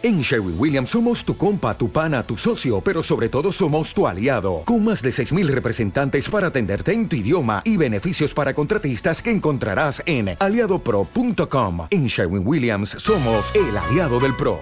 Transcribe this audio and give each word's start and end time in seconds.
En 0.00 0.20
Sherwin 0.20 0.54
Williams 0.56 0.90
somos 0.90 1.24
tu 1.24 1.36
compa, 1.36 1.76
tu 1.76 1.90
pana, 1.90 2.22
tu 2.22 2.36
socio, 2.36 2.80
pero 2.80 3.02
sobre 3.02 3.28
todo 3.28 3.50
somos 3.50 3.92
tu 3.92 4.06
aliado, 4.06 4.62
con 4.64 4.84
más 4.84 5.02
de 5.02 5.10
6.000 5.10 5.48
representantes 5.48 6.30
para 6.30 6.46
atenderte 6.46 6.92
en 6.92 7.08
tu 7.08 7.16
idioma 7.16 7.62
y 7.64 7.76
beneficios 7.76 8.32
para 8.32 8.54
contratistas 8.54 9.20
que 9.20 9.32
encontrarás 9.32 10.00
en 10.06 10.36
aliadopro.com. 10.38 11.88
En 11.90 12.06
Sherwin 12.06 12.46
Williams 12.46 12.90
somos 12.90 13.44
el 13.56 13.76
aliado 13.76 14.20
del 14.20 14.36
PRO. 14.36 14.60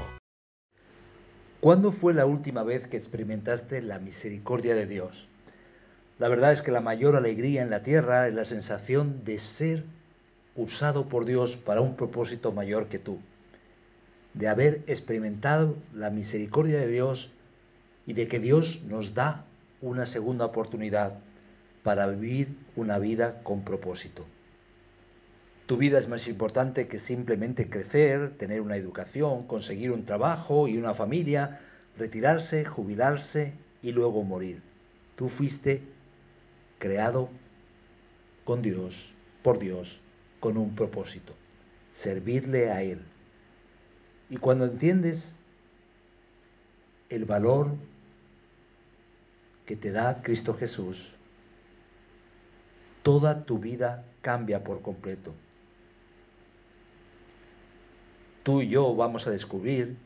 ¿Cuándo 1.61 1.93
fue 1.93 2.15
la 2.15 2.25
última 2.25 2.63
vez 2.63 2.87
que 2.89 2.97
experimentaste 2.97 3.83
la 3.83 3.99
misericordia 3.99 4.75
de 4.75 4.87
Dios? 4.87 5.29
La 6.19 6.29
verdad 6.29 6.53
es 6.53 6.63
que 6.63 6.71
la 6.71 6.81
mayor 6.81 7.15
alegría 7.15 7.61
en 7.61 7.69
la 7.69 7.83
tierra 7.83 8.27
es 8.27 8.33
la 8.33 8.47
sensación 8.47 9.23
de 9.27 9.39
ser 9.59 9.85
usado 10.55 11.11
por 11.11 11.27
Dios 11.27 11.55
para 11.57 11.83
un 11.83 11.95
propósito 11.95 12.53
mayor 12.53 12.87
que 12.87 12.99
tú 12.99 13.19
de 14.37 14.49
haber 14.49 14.83
experimentado 14.87 15.77
la 15.95 16.11
misericordia 16.11 16.79
de 16.79 16.89
Dios 16.89 17.31
y 18.07 18.13
de 18.13 18.29
que 18.29 18.39
Dios 18.39 18.83
nos 18.87 19.15
da 19.15 19.47
una 19.81 20.07
segunda 20.07 20.45
oportunidad 20.45 21.15
para 21.83 22.07
vivir 22.07 22.49
una 22.77 22.99
vida 22.99 23.43
con 23.43 23.65
propósito. 23.65 24.27
Tu 25.67 25.77
vida 25.77 25.99
es 25.99 26.09
más 26.09 26.29
importante 26.29 26.87
que 26.87 27.01
simplemente 27.01 27.69
crecer, 27.69 28.37
tener 28.37 28.61
una 28.61 28.77
educación, 28.77 29.47
conseguir 29.47 29.91
un 29.91 30.05
trabajo 30.05 30.69
y 30.69 30.77
una 30.77 30.95
familia, 30.95 31.61
retirarse, 31.99 32.65
jubilarse 32.65 33.55
y 33.83 33.91
luego 33.91 34.23
morir. 34.23 34.61
Tú 35.17 35.29
fuiste 35.31 35.81
creado 36.79 37.31
con 38.45 38.63
Dios, 38.63 38.95
por 39.43 39.59
Dios, 39.59 40.01
con 40.41 40.57
un 40.57 40.77
propósito, 40.77 41.33
servirle 41.97 42.71
a 42.71 42.83
Él. 42.83 43.01
Y 44.29 44.37
cuando 44.39 44.65
entiendes 44.65 45.35
el 47.09 47.25
valor 47.25 47.77
que 49.67 49.77
te 49.77 49.93
da 49.93 50.23
Cristo 50.23 50.55
Jesús, 50.55 50.97
toda 53.03 53.45
tu 53.45 53.59
vida 53.59 54.05
cambia 54.23 54.65
por 54.65 54.83
completo. 54.83 55.33
Tú 58.43 58.63
y 58.63 58.69
yo 58.69 58.95
vamos 58.95 59.27
a 59.27 59.31
descubrir 59.31 59.97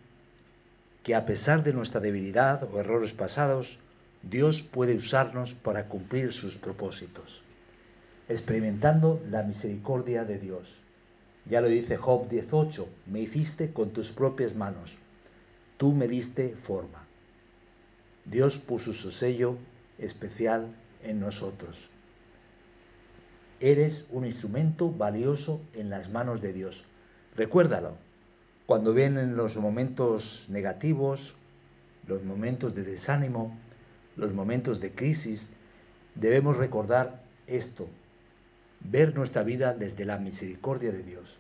que 1.03 1.15
a 1.15 1.25
pesar 1.25 1.63
de 1.63 1.73
nuestra 1.73 2.01
debilidad 2.01 2.63
o 2.65 2.79
errores 2.79 3.13
pasados, 3.13 3.67
Dios 4.23 4.63
puede 4.73 4.97
usarnos 4.97 5.53
para 5.63 5.87
cumplir 5.87 6.33
sus 6.33 6.55
propósitos, 6.57 7.43
experimentando 8.29 9.23
la 9.31 9.43
misericordia 9.43 10.25
de 10.25 10.39
Dios. 10.39 10.69
Ya 11.49 11.61
lo 11.61 11.69
dice 11.69 11.97
Job 11.97 12.29
18, 12.29 12.89
me 13.07 13.21
hiciste 13.21 13.73
con 13.73 13.91
tus 13.91 14.11
propias 14.13 14.55
manos, 14.55 14.93
tú 15.77 15.93
me 15.93 16.07
diste 16.07 16.55
forma. 16.65 17.07
Dios 18.25 18.59
puso 18.59 18.93
su 18.93 19.11
sello 19.11 19.57
especial 19.99 20.75
en 21.03 21.21
nosotros. 21.21 21.77
Eres 23.59 24.07
un 24.11 24.25
instrumento 24.25 24.91
valioso 24.91 25.61
en 25.75 25.91
las 25.91 26.11
manos 26.11 26.41
de 26.41 26.53
Dios. 26.53 26.85
Recuérdalo. 27.37 27.97
Cuando 28.67 28.95
vienen 28.95 29.37
los 29.37 29.57
momentos 29.57 30.47
negativos, 30.49 31.35
los 32.07 32.23
momentos 32.23 32.75
de 32.75 32.85
desánimo, 32.85 33.59
los 34.17 34.33
momentos 34.33 34.81
de 34.81 34.93
crisis, 34.93 35.51
debemos 36.15 36.57
recordar 36.57 37.23
esto, 37.47 37.89
ver 38.81 39.15
nuestra 39.15 39.43
vida 39.43 39.75
desde 39.75 40.05
la 40.05 40.19
misericordia 40.19 40.93
de 40.93 41.03
Dios. 41.03 41.39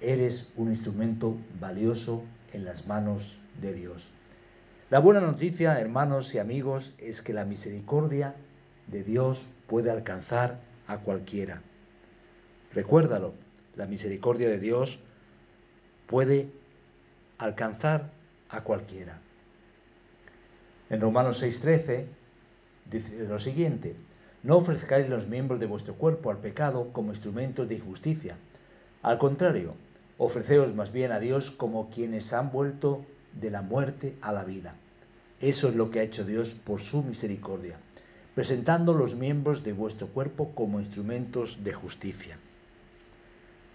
Eres 0.00 0.52
un 0.56 0.70
instrumento 0.70 1.36
valioso 1.60 2.24
en 2.52 2.64
las 2.64 2.86
manos 2.86 3.22
de 3.60 3.72
Dios. 3.72 4.06
La 4.90 5.00
buena 5.00 5.20
noticia, 5.20 5.78
hermanos 5.80 6.34
y 6.34 6.38
amigos, 6.38 6.94
es 6.98 7.20
que 7.22 7.32
la 7.32 7.44
misericordia 7.44 8.34
de 8.86 9.04
Dios 9.04 9.44
puede 9.66 9.90
alcanzar 9.90 10.60
a 10.86 10.98
cualquiera. 10.98 11.62
Recuérdalo, 12.74 13.34
la 13.76 13.86
misericordia 13.86 14.48
de 14.48 14.58
Dios 14.58 14.98
puede 16.06 16.48
alcanzar 17.38 18.10
a 18.48 18.62
cualquiera. 18.62 19.20
En 20.90 21.00
Romanos 21.00 21.42
6:13 21.42 22.06
dice 22.90 23.24
lo 23.28 23.38
siguiente, 23.38 23.94
no 24.42 24.56
ofrezcáis 24.56 25.08
los 25.08 25.26
miembros 25.26 25.60
de 25.60 25.66
vuestro 25.66 25.94
cuerpo 25.94 26.30
al 26.30 26.38
pecado 26.38 26.92
como 26.92 27.12
instrumentos 27.12 27.68
de 27.68 27.76
injusticia. 27.76 28.36
Al 29.02 29.18
contrario, 29.18 29.74
ofreceos 30.16 30.74
más 30.74 30.92
bien 30.92 31.12
a 31.12 31.20
Dios 31.20 31.50
como 31.52 31.90
quienes 31.90 32.32
han 32.32 32.50
vuelto 32.52 33.04
de 33.40 33.50
la 33.50 33.62
muerte 33.62 34.14
a 34.20 34.32
la 34.32 34.44
vida. 34.44 34.74
Eso 35.40 35.68
es 35.68 35.76
lo 35.76 35.90
que 35.90 36.00
ha 36.00 36.04
hecho 36.04 36.24
Dios 36.24 36.48
por 36.64 36.80
su 36.80 37.02
misericordia, 37.02 37.76
presentando 38.34 38.92
los 38.92 39.14
miembros 39.14 39.62
de 39.62 39.72
vuestro 39.72 40.08
cuerpo 40.08 40.52
como 40.54 40.80
instrumentos 40.80 41.56
de 41.62 41.72
justicia. 41.72 42.38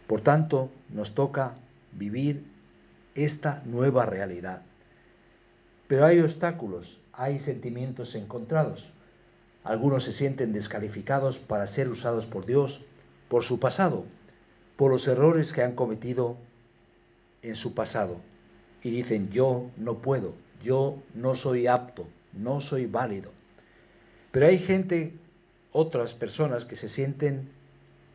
Por 0.08 0.22
tanto, 0.22 0.70
nos 0.90 1.16
toca 1.16 1.54
vivir 1.94 2.46
esta 3.16 3.62
nueva 3.66 4.06
realidad. 4.06 4.64
Pero 5.88 6.06
hay 6.06 6.20
obstáculos, 6.20 7.00
hay 7.14 7.40
sentimientos 7.40 8.16
encontrados. 8.16 8.93
Algunos 9.64 10.04
se 10.04 10.14
sienten 10.14 10.52
descalificados 10.52 11.38
para 11.40 11.68
ser 11.68 11.90
usados 11.90 12.26
por 12.26 12.46
Dios 12.46 12.84
por 13.30 13.44
su 13.44 13.60
pasado, 13.60 14.06
por 14.76 14.92
los 14.92 15.08
errores 15.08 15.54
que 15.54 15.64
han 15.64 15.74
cometido 15.74 16.38
en 17.42 17.56
su 17.56 17.74
pasado. 17.74 18.18
Y 18.84 18.92
dicen, 18.92 19.32
yo 19.32 19.72
no 19.78 20.00
puedo, 20.00 20.36
yo 20.64 21.02
no 21.16 21.34
soy 21.36 21.68
apto, 21.68 22.06
no 22.34 22.62
soy 22.62 22.86
válido. 22.86 23.32
Pero 24.32 24.48
hay 24.48 24.60
gente, 24.60 25.14
otras 25.72 26.14
personas 26.14 26.66
que 26.66 26.76
se 26.76 26.90
sienten 26.90 27.50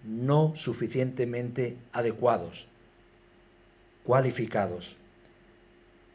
no 0.05 0.55
suficientemente 0.57 1.79
adecuados, 1.93 2.67
cualificados, 4.05 4.97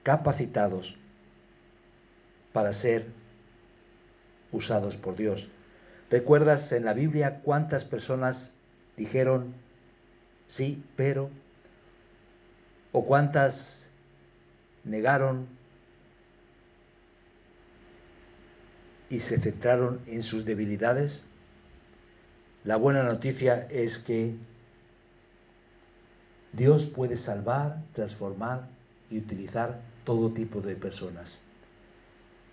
capacitados 0.04 0.96
para 2.54 2.74
ser 2.74 3.08
usados 4.54 4.96
por 4.96 5.18
Dios. 5.18 5.46
¿Recuerdas 6.10 6.72
en 6.72 6.86
la 6.86 6.94
Biblia 6.94 7.42
cuántas 7.44 7.84
personas 7.84 8.54
dijeron 8.96 9.56
sí, 10.50 10.84
pero? 10.96 11.30
¿O 12.92 13.06
cuántas 13.06 13.90
negaron 14.84 15.48
y 19.10 19.20
se 19.20 19.40
centraron 19.40 20.02
en 20.06 20.22
sus 20.22 20.46
debilidades? 20.46 21.22
La 22.64 22.78
buena 22.78 23.04
noticia 23.04 23.68
es 23.70 23.98
que 23.98 24.36
Dios 26.54 26.86
puede 26.96 27.18
salvar, 27.18 27.82
transformar 27.94 28.68
y 29.10 29.18
utilizar 29.18 29.82
todo 30.04 30.32
tipo 30.32 30.62
de 30.62 30.76
personas. 30.76 31.40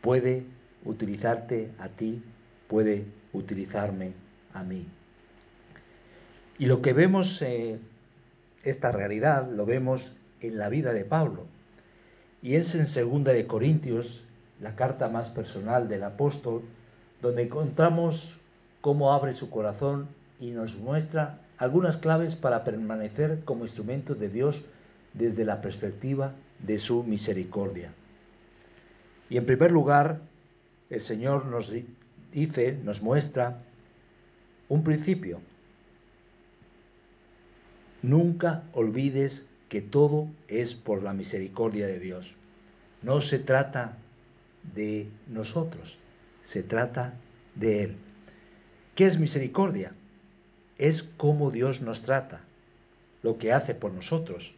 Puede 0.00 0.46
utilizarte 0.84 1.70
a 1.78 1.88
ti, 1.88 2.22
puede 2.68 3.04
utilizarme 3.32 4.12
a 4.54 4.62
mí. 4.62 4.86
Y 6.58 6.66
lo 6.66 6.82
que 6.82 6.92
vemos, 6.92 7.40
eh, 7.42 7.78
esta 8.64 8.92
realidad, 8.92 9.50
lo 9.50 9.66
vemos 9.66 10.02
en 10.40 10.58
la 10.58 10.68
vida 10.68 10.92
de 10.92 11.04
Pablo. 11.04 11.46
Y 12.42 12.54
es 12.56 12.74
en 12.74 12.88
segunda 12.88 13.32
de 13.32 13.46
Corintios, 13.46 14.24
la 14.60 14.76
carta 14.76 15.08
más 15.08 15.28
personal 15.30 15.88
del 15.88 16.04
apóstol, 16.04 16.62
donde 17.22 17.42
encontramos 17.42 18.36
cómo 18.80 19.12
abre 19.12 19.34
su 19.34 19.50
corazón 19.50 20.08
y 20.38 20.50
nos 20.50 20.74
muestra 20.76 21.38
algunas 21.58 21.98
claves 21.98 22.34
para 22.36 22.64
permanecer 22.64 23.40
como 23.44 23.64
instrumentos 23.64 24.18
de 24.18 24.28
Dios 24.28 24.60
desde 25.12 25.44
la 25.44 25.60
perspectiva 25.60 26.32
de 26.58 26.78
su 26.78 27.02
misericordia. 27.02 27.92
Y 29.28 29.36
en 29.36 29.46
primer 29.46 29.70
lugar, 29.70 30.20
el 30.90 31.02
Señor 31.02 31.46
nos 31.46 31.72
dice, 32.32 32.78
nos 32.82 33.00
muestra 33.00 33.62
un 34.68 34.82
principio. 34.82 35.40
Nunca 38.02 38.64
olvides 38.72 39.46
que 39.68 39.80
todo 39.80 40.28
es 40.48 40.74
por 40.74 41.02
la 41.02 41.12
misericordia 41.12 41.86
de 41.86 42.00
Dios. 42.00 42.26
No 43.02 43.20
se 43.20 43.38
trata 43.38 43.98
de 44.74 45.08
nosotros, 45.28 45.96
se 46.48 46.62
trata 46.62 47.14
de 47.54 47.84
Él. 47.84 47.96
¿Qué 48.96 49.06
es 49.06 49.18
misericordia? 49.18 49.92
Es 50.76 51.02
cómo 51.16 51.50
Dios 51.50 51.80
nos 51.80 52.02
trata, 52.02 52.40
lo 53.22 53.38
que 53.38 53.52
hace 53.52 53.74
por 53.74 53.92
nosotros. 53.92 54.52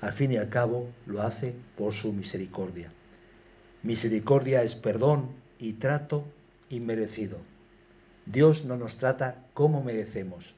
Al 0.00 0.12
fin 0.14 0.32
y 0.32 0.36
al 0.36 0.48
cabo, 0.48 0.88
lo 1.06 1.22
hace 1.22 1.54
por 1.76 1.94
su 1.94 2.12
misericordia. 2.12 2.90
Misericordia 3.84 4.62
es 4.62 4.74
perdón 4.76 5.28
y 5.58 5.74
trato 5.74 6.24
inmerecido. 6.70 7.38
Dios 8.24 8.64
no 8.64 8.78
nos 8.78 8.96
trata 8.96 9.44
como 9.52 9.84
merecemos, 9.84 10.54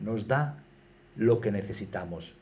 nos 0.00 0.26
da 0.26 0.64
lo 1.16 1.40
que 1.42 1.52
necesitamos. 1.52 2.34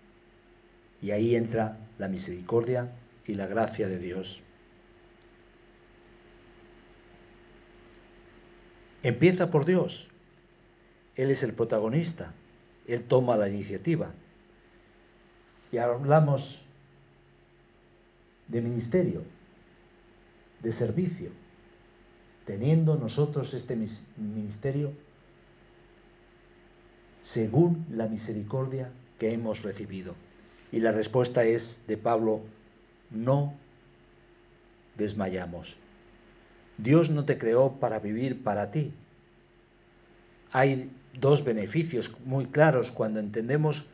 Y 1.03 1.11
ahí 1.11 1.35
entra 1.35 1.79
la 1.99 2.07
misericordia 2.07 2.93
y 3.27 3.35
la 3.35 3.47
gracia 3.47 3.89
de 3.89 3.99
Dios. 3.99 4.41
Empieza 9.03 9.51
por 9.51 9.67
Dios. 9.67 10.07
Él 11.17 11.31
es 11.31 11.43
el 11.43 11.55
protagonista. 11.55 12.33
Él 12.87 13.03
toma 13.03 13.37
la 13.37 13.49
iniciativa. 13.49 14.13
Y 15.73 15.79
hablamos 15.79 16.61
de 18.49 18.61
ministerio, 18.61 19.25
de 20.65 20.73
servicio, 20.73 21.31
teniendo 22.47 22.97
nosotros 22.97 23.55
este 23.55 23.79
ministerio 24.17 24.93
según 27.23 27.87
la 27.91 28.07
misericordia 28.07 28.91
que 29.19 29.33
hemos 29.33 29.63
recibido. 29.63 30.15
Y 30.73 30.81
la 30.81 30.93
respuesta 30.93 31.45
es 31.45 31.81
de 31.87 31.97
Pablo, 31.97 32.41
no 33.11 33.55
desmayamos. 34.97 35.75
Dios 36.79 37.11
no 37.11 37.25
te 37.25 37.39
creó 37.39 37.79
para 37.79 38.01
vivir 38.01 38.43
para 38.43 38.71
ti. 38.71 38.93
Hay 40.51 40.91
dos 41.19 41.45
beneficios 41.45 42.11
muy 42.25 42.47
claros 42.47 42.91
cuando 42.91 43.21
entendemos 43.21 43.85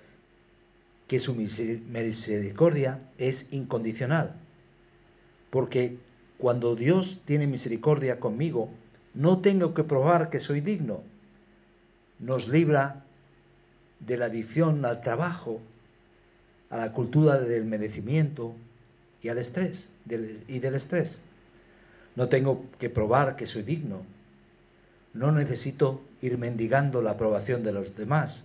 que 1.06 1.18
su 1.18 1.34
misericordia 1.34 3.00
es 3.18 3.52
incondicional. 3.52 4.36
Porque 5.50 5.98
cuando 6.40 6.74
Dios 6.74 7.20
tiene 7.26 7.46
misericordia 7.46 8.18
conmigo, 8.18 8.70
no 9.14 9.40
tengo 9.40 9.74
que 9.74 9.84
probar 9.84 10.30
que 10.30 10.40
soy 10.40 10.60
digno. 10.60 11.02
Nos 12.18 12.48
libra 12.48 13.04
de 14.00 14.16
la 14.16 14.26
adicción 14.26 14.84
al 14.84 15.02
trabajo, 15.02 15.60
a 16.70 16.78
la 16.78 16.92
cultura 16.92 17.38
del 17.38 17.64
merecimiento 17.64 18.54
y 19.22 19.28
al 19.28 19.38
estrés 19.38 19.88
y 20.06 20.58
del 20.58 20.74
estrés. 20.74 21.16
No 22.16 22.28
tengo 22.28 22.64
que 22.78 22.90
probar 22.90 23.36
que 23.36 23.46
soy 23.46 23.62
digno. 23.62 24.02
No 25.12 25.32
necesito 25.32 26.02
ir 26.22 26.38
mendigando 26.38 27.02
la 27.02 27.12
aprobación 27.12 27.62
de 27.62 27.72
los 27.72 27.94
demás. 27.96 28.44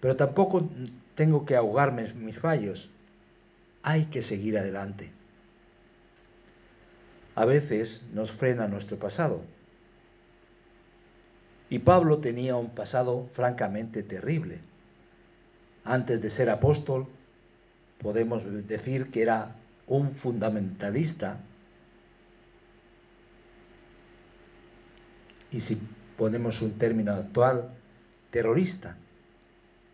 Pero 0.00 0.16
tampoco 0.16 0.68
tengo 1.14 1.44
que 1.44 1.56
ahogarme 1.56 2.06
en 2.06 2.24
mis 2.24 2.38
fallos. 2.38 2.88
Hay 3.82 4.06
que 4.06 4.22
seguir 4.22 4.58
adelante. 4.58 5.10
A 7.40 7.46
veces 7.46 8.02
nos 8.12 8.30
frena 8.32 8.68
nuestro 8.68 8.98
pasado. 8.98 9.40
Y 11.70 11.78
Pablo 11.78 12.18
tenía 12.18 12.56
un 12.56 12.74
pasado 12.74 13.30
francamente 13.32 14.02
terrible. 14.02 14.58
Antes 15.82 16.20
de 16.20 16.28
ser 16.28 16.50
apóstol, 16.50 17.06
podemos 18.02 18.42
decir 18.68 19.10
que 19.10 19.22
era 19.22 19.56
un 19.86 20.16
fundamentalista. 20.16 21.38
Y 25.50 25.62
si 25.62 25.80
ponemos 26.18 26.60
un 26.60 26.72
término 26.72 27.14
actual, 27.14 27.70
terrorista 28.30 28.96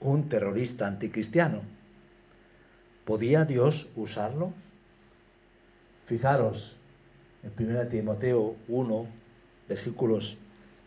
un 0.01 0.29
terrorista 0.29 0.89
anticristiano. 0.89 1.63
¿Podía 3.05 3.45
Dios 3.45 3.87
usarlo? 3.95 4.53
Fijaros, 6.07 6.76
en 7.43 7.69
1 7.69 7.89
Timoteo 7.89 8.57
1, 8.69 9.07
versículos 9.69 10.37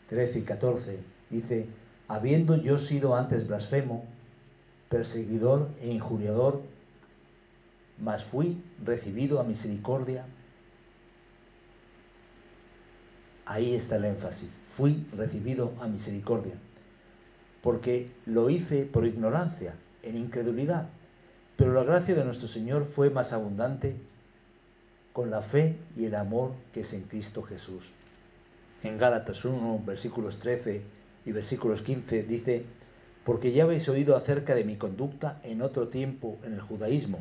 13 0.09 0.39
y 0.39 0.41
14, 0.43 0.99
dice, 1.29 1.67
habiendo 2.07 2.55
yo 2.57 2.79
sido 2.79 3.15
antes 3.15 3.47
blasfemo, 3.47 4.05
perseguidor 4.89 5.69
e 5.81 5.89
injuriador, 5.89 6.61
mas 7.99 8.23
fui 8.25 8.61
recibido 8.83 9.39
a 9.39 9.43
misericordia. 9.43 10.25
Ahí 13.45 13.75
está 13.75 13.97
el 13.97 14.05
énfasis, 14.05 14.49
fui 14.77 15.05
recibido 15.15 15.73
a 15.81 15.87
misericordia 15.87 16.53
porque 17.61 18.11
lo 18.25 18.49
hice 18.49 18.83
por 18.83 19.05
ignorancia, 19.05 19.75
en 20.03 20.17
incredulidad. 20.17 20.89
Pero 21.57 21.73
la 21.73 21.83
gracia 21.83 22.15
de 22.15 22.23
nuestro 22.23 22.47
Señor 22.47 22.87
fue 22.95 23.09
más 23.09 23.33
abundante 23.33 23.95
con 25.19 25.31
la 25.31 25.41
fe 25.41 25.75
y 25.97 26.05
el 26.05 26.15
amor 26.15 26.53
que 26.73 26.79
es 26.79 26.93
en 26.93 27.01
Cristo 27.01 27.43
Jesús. 27.43 27.83
En 28.83 28.97
Gálatas 28.97 29.43
1, 29.43 29.83
versículos 29.85 30.39
13 30.39 30.81
y 31.25 31.31
versículos 31.33 31.81
15 31.81 32.23
dice, 32.23 32.63
porque 33.25 33.51
ya 33.51 33.65
habéis 33.65 33.89
oído 33.89 34.15
acerca 34.15 34.55
de 34.55 34.63
mi 34.63 34.77
conducta 34.77 35.41
en 35.43 35.61
otro 35.61 35.89
tiempo 35.89 36.39
en 36.45 36.53
el 36.53 36.61
judaísmo. 36.61 37.19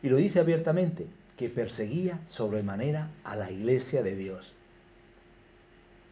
Y 0.00 0.10
lo 0.10 0.18
dice 0.18 0.38
abiertamente, 0.38 1.08
que 1.36 1.48
perseguía 1.48 2.20
sobremanera 2.28 3.10
a 3.24 3.34
la 3.34 3.50
iglesia 3.50 4.04
de 4.04 4.14
Dios. 4.14 4.54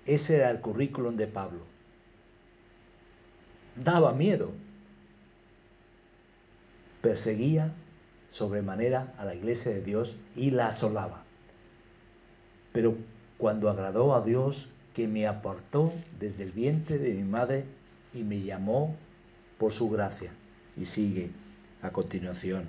Ese 0.06 0.38
era 0.38 0.50
el 0.50 0.60
currículum 0.60 1.14
de 1.14 1.28
Pablo 1.28 1.66
daba 3.84 4.12
miedo. 4.12 4.50
Perseguía 7.00 7.74
sobremanera 8.38 9.14
a 9.18 9.24
la 9.24 9.34
iglesia 9.34 9.72
de 9.72 9.82
Dios 9.82 10.14
y 10.36 10.50
la 10.50 10.68
asolaba. 10.68 11.24
Pero 12.72 12.96
cuando 13.36 13.68
agradó 13.68 14.14
a 14.14 14.22
Dios 14.22 14.68
que 14.94 15.08
me 15.08 15.26
apartó 15.26 15.92
desde 16.18 16.44
el 16.44 16.52
vientre 16.52 16.98
de 16.98 17.12
mi 17.12 17.24
madre 17.24 17.64
y 18.14 18.22
me 18.22 18.40
llamó 18.40 18.96
por 19.58 19.72
su 19.72 19.90
gracia. 19.90 20.30
Y 20.76 20.86
sigue 20.86 21.30
a 21.82 21.90
continuación 21.90 22.68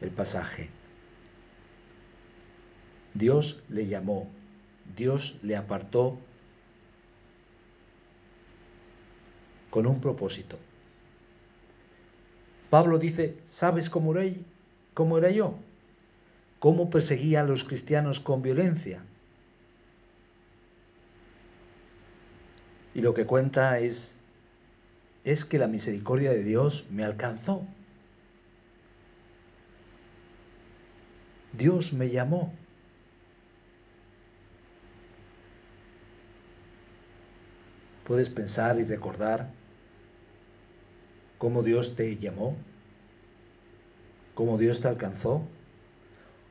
el 0.00 0.10
pasaje. 0.10 0.70
Dios 3.14 3.62
le 3.68 3.86
llamó, 3.88 4.28
Dios 4.96 5.36
le 5.42 5.56
apartó 5.56 6.18
con 9.70 9.86
un 9.86 10.00
propósito. 10.00 10.58
Pablo 12.70 12.98
dice, 12.98 13.36
¿sabes 13.58 13.90
cómo 13.90 14.12
era, 14.16 14.44
cómo 14.94 15.18
era 15.18 15.30
yo? 15.30 15.54
¿Cómo 16.58 16.90
perseguía 16.90 17.40
a 17.40 17.44
los 17.44 17.64
cristianos 17.64 18.20
con 18.20 18.42
violencia? 18.42 19.02
Y 22.94 23.00
lo 23.00 23.14
que 23.14 23.26
cuenta 23.26 23.78
es, 23.78 24.14
es 25.24 25.44
que 25.44 25.58
la 25.58 25.66
misericordia 25.66 26.30
de 26.30 26.44
Dios 26.44 26.84
me 26.90 27.04
alcanzó. 27.04 27.66
Dios 31.52 31.92
me 31.92 32.10
llamó. 32.10 32.52
Puedes 38.06 38.28
pensar 38.28 38.78
y 38.78 38.84
recordar 38.84 39.50
cómo 41.38 41.62
Dios 41.62 41.96
te 41.96 42.16
llamó, 42.18 42.56
cómo 44.34 44.58
Dios 44.58 44.80
te 44.80 44.88
alcanzó, 44.88 45.42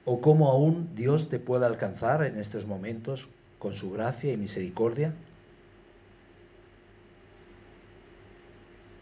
o 0.06 0.22
cómo 0.22 0.50
aún 0.50 0.96
Dios 0.96 1.30
te 1.30 1.40
puede 1.40 1.66
alcanzar 1.66 2.24
en 2.24 2.40
estos 2.40 2.66
momentos 2.66 3.28
con 3.60 3.76
su 3.76 3.92
gracia 3.92 4.34
y 4.34 4.38
misericordia. 4.38 5.14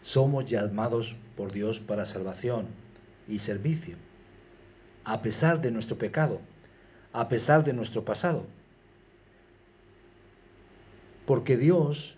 Somos 0.02 0.46
llamados 0.46 1.14
por 1.36 1.52
Dios 1.52 1.78
para 1.80 2.04
salvación 2.04 2.66
y 3.28 3.38
servicio, 3.38 3.96
a 5.04 5.22
pesar 5.22 5.60
de 5.60 5.70
nuestro 5.70 5.96
pecado, 5.96 6.40
a 7.12 7.28
pesar 7.28 7.64
de 7.64 7.72
nuestro 7.72 8.04
pasado. 8.04 8.44
Porque 11.26 11.56
Dios, 11.56 12.16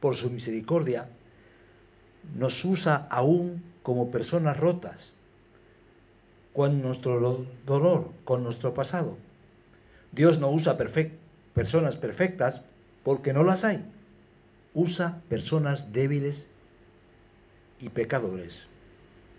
por 0.00 0.16
su 0.16 0.28
misericordia, 0.28 1.08
nos 2.34 2.64
usa 2.64 3.06
aún 3.10 3.62
como 3.82 4.10
personas 4.10 4.58
rotas, 4.58 5.12
con 6.54 6.82
nuestro 6.82 7.46
dolor, 7.66 8.12
con 8.24 8.42
nuestro 8.42 8.74
pasado. 8.74 9.16
Dios 10.12 10.38
no 10.40 10.50
usa 10.50 10.76
personas 11.54 11.96
perfectas 11.96 12.60
porque 13.04 13.32
no 13.32 13.44
las 13.44 13.64
hay. 13.64 13.84
Usa 14.74 15.22
personas 15.28 15.92
débiles 15.92 16.46
y 17.80 17.88
pecadores, 17.88 18.54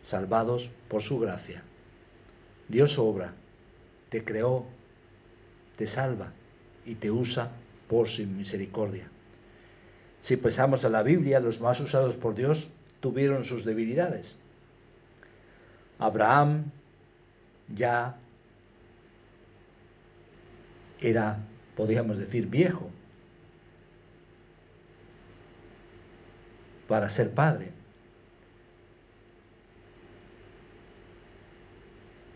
salvados 0.05 0.69
por 0.89 1.03
su 1.03 1.19
gracia. 1.19 1.63
Dios 2.67 2.97
obra, 2.97 3.33
te 4.09 4.23
creó, 4.23 4.65
te 5.77 5.87
salva 5.87 6.31
y 6.85 6.95
te 6.95 7.11
usa 7.11 7.51
por 7.87 8.09
su 8.09 8.23
misericordia. 8.23 9.09
Si 10.23 10.37
pensamos 10.37 10.83
en 10.83 10.91
la 10.91 11.03
Biblia, 11.03 11.39
los 11.39 11.59
más 11.59 11.79
usados 11.79 12.15
por 12.15 12.35
Dios 12.35 12.67
tuvieron 12.99 13.45
sus 13.45 13.65
debilidades. 13.65 14.37
Abraham 15.99 16.71
ya 17.75 18.17
era, 20.99 21.39
podríamos 21.75 22.17
decir, 22.17 22.47
viejo 22.47 22.89
para 26.87 27.09
ser 27.09 27.31
padre. 27.33 27.71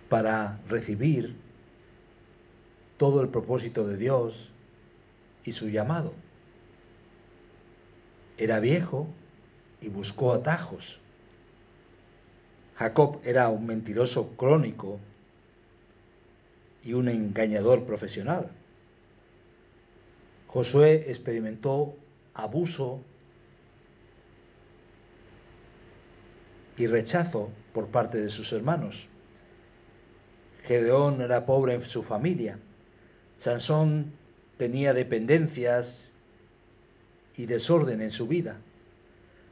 para 0.10 0.60
recibir 0.70 1.36
todo 2.98 3.22
el 3.22 3.30
propósito 3.30 3.88
de 3.88 3.98
Dios 3.98 4.50
y 5.44 5.52
su 5.52 5.68
llamado. 5.70 6.14
Era 8.38 8.60
viejo 8.60 9.08
y 9.82 9.90
buscó 9.90 10.34
atajos. 10.34 11.00
Jacob 12.76 13.20
era 13.24 13.50
un 13.50 13.66
mentiroso 13.66 14.30
crónico 14.38 15.00
y 16.86 16.94
un 16.94 17.10
engañador 17.10 17.84
profesional. 17.86 18.52
Josué 20.48 21.10
experimentó 21.10 21.98
abuso 22.34 23.02
y 26.78 26.88
rechazo 26.88 27.50
por 27.74 27.88
parte 27.88 28.22
de 28.22 28.30
sus 28.30 28.54
hermanos. 28.54 28.96
Gedeón 30.64 31.22
era 31.22 31.46
pobre 31.46 31.74
en 31.74 31.86
su 31.86 32.04
familia. 32.04 32.60
Sansón 33.40 34.14
tenía 34.58 34.94
dependencias 34.94 36.10
y 37.36 37.48
desorden 37.48 38.02
en 38.02 38.12
su 38.12 38.28
vida. 38.28 38.58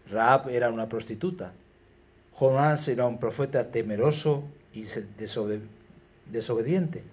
Raab 0.10 0.50
era 0.50 0.70
una 0.70 0.88
prostituta. 0.88 1.54
Jonás 2.34 2.88
era 2.88 3.06
un 3.06 3.20
profeta 3.20 3.72
temeroso 3.72 4.44
y 4.74 4.86
desobediente. 6.32 7.04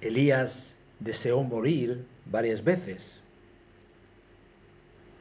Elías 0.00 0.74
deseó 1.00 1.42
morir 1.42 2.04
varias 2.26 2.62
veces. 2.62 3.04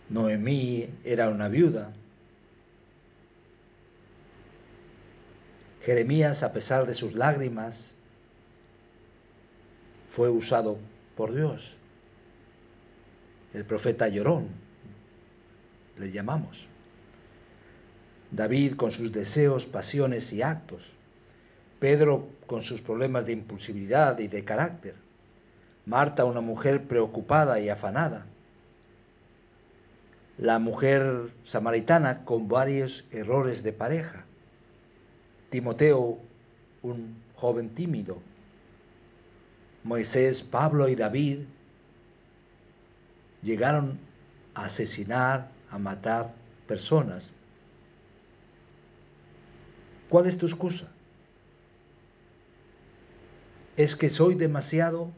Noemí 0.10 0.90
era 1.04 1.30
una 1.30 1.48
viuda. 1.48 1.94
Jeremías, 5.84 6.44
a 6.44 6.54
pesar 6.54 6.86
de 6.86 6.94
sus 6.94 7.14
lágrimas, 7.14 7.94
fue 10.16 10.30
usado 10.30 10.78
por 11.16 11.34
Dios. 11.34 11.62
El 13.54 13.66
profeta 13.66 14.08
llorón, 14.08 14.48
le 15.98 16.12
llamamos. 16.12 16.58
David 18.32 18.76
con 18.76 18.92
sus 18.92 19.12
deseos, 19.12 19.66
pasiones 19.66 20.32
y 20.34 20.42
actos. 20.42 20.84
Pedro 21.80 22.28
con 22.48 22.64
sus 22.64 22.82
problemas 22.82 23.26
de 23.26 23.34
impulsividad 23.34 24.18
y 24.20 24.28
de 24.28 24.44
carácter. 24.44 24.96
Marta 25.86 26.26
una 26.26 26.42
mujer 26.42 26.88
preocupada 26.88 27.60
y 27.60 27.70
afanada. 27.70 28.26
La 30.38 30.60
mujer 30.60 31.32
samaritana 31.46 32.26
con 32.26 32.48
varios 32.48 33.06
errores 33.12 33.64
de 33.64 33.74
pareja. 33.74 34.26
Timoteo, 35.50 36.20
un 36.82 37.22
joven 37.36 37.70
tímido. 37.70 38.18
Moisés, 39.84 40.42
Pablo 40.44 40.90
y 40.90 40.96
David 40.96 41.40
llegaron 43.42 44.00
a 44.54 44.66
asesinar, 44.66 45.50
a 45.72 45.78
matar 45.78 46.34
personas. 46.68 47.30
¿Cuál 50.10 50.28
es 50.28 50.38
tu 50.38 50.48
excusa? 50.48 50.92
¿Es 53.78 53.96
que 53.96 54.10
soy 54.10 54.36
demasiado? 54.36 55.12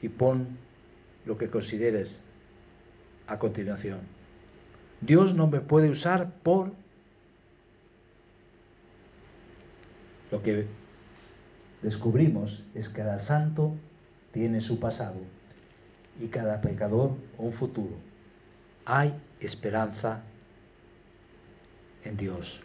Y 0.00 0.08
pon 0.08 0.56
lo 1.26 1.36
que 1.36 1.50
consideres 1.50 2.08
a 3.26 3.38
continuación. 3.38 4.00
Dios 5.02 5.34
no 5.34 5.46
me 5.46 5.60
puede 5.60 5.90
usar 5.90 6.32
por 6.42 6.72
lo 10.30 10.42
que 10.42 10.66
descubrimos 11.82 12.62
es 12.74 12.88
que 12.88 12.96
cada 12.96 13.20
santo 13.20 13.74
tiene 14.32 14.60
su 14.60 14.80
pasado 14.80 15.20
y 16.20 16.28
cada 16.28 16.60
pecador 16.60 17.12
un 17.36 17.52
futuro. 17.52 17.96
Hay 18.84 19.14
esperanza 19.40 20.22
en 22.04 22.16
Dios. 22.16 22.62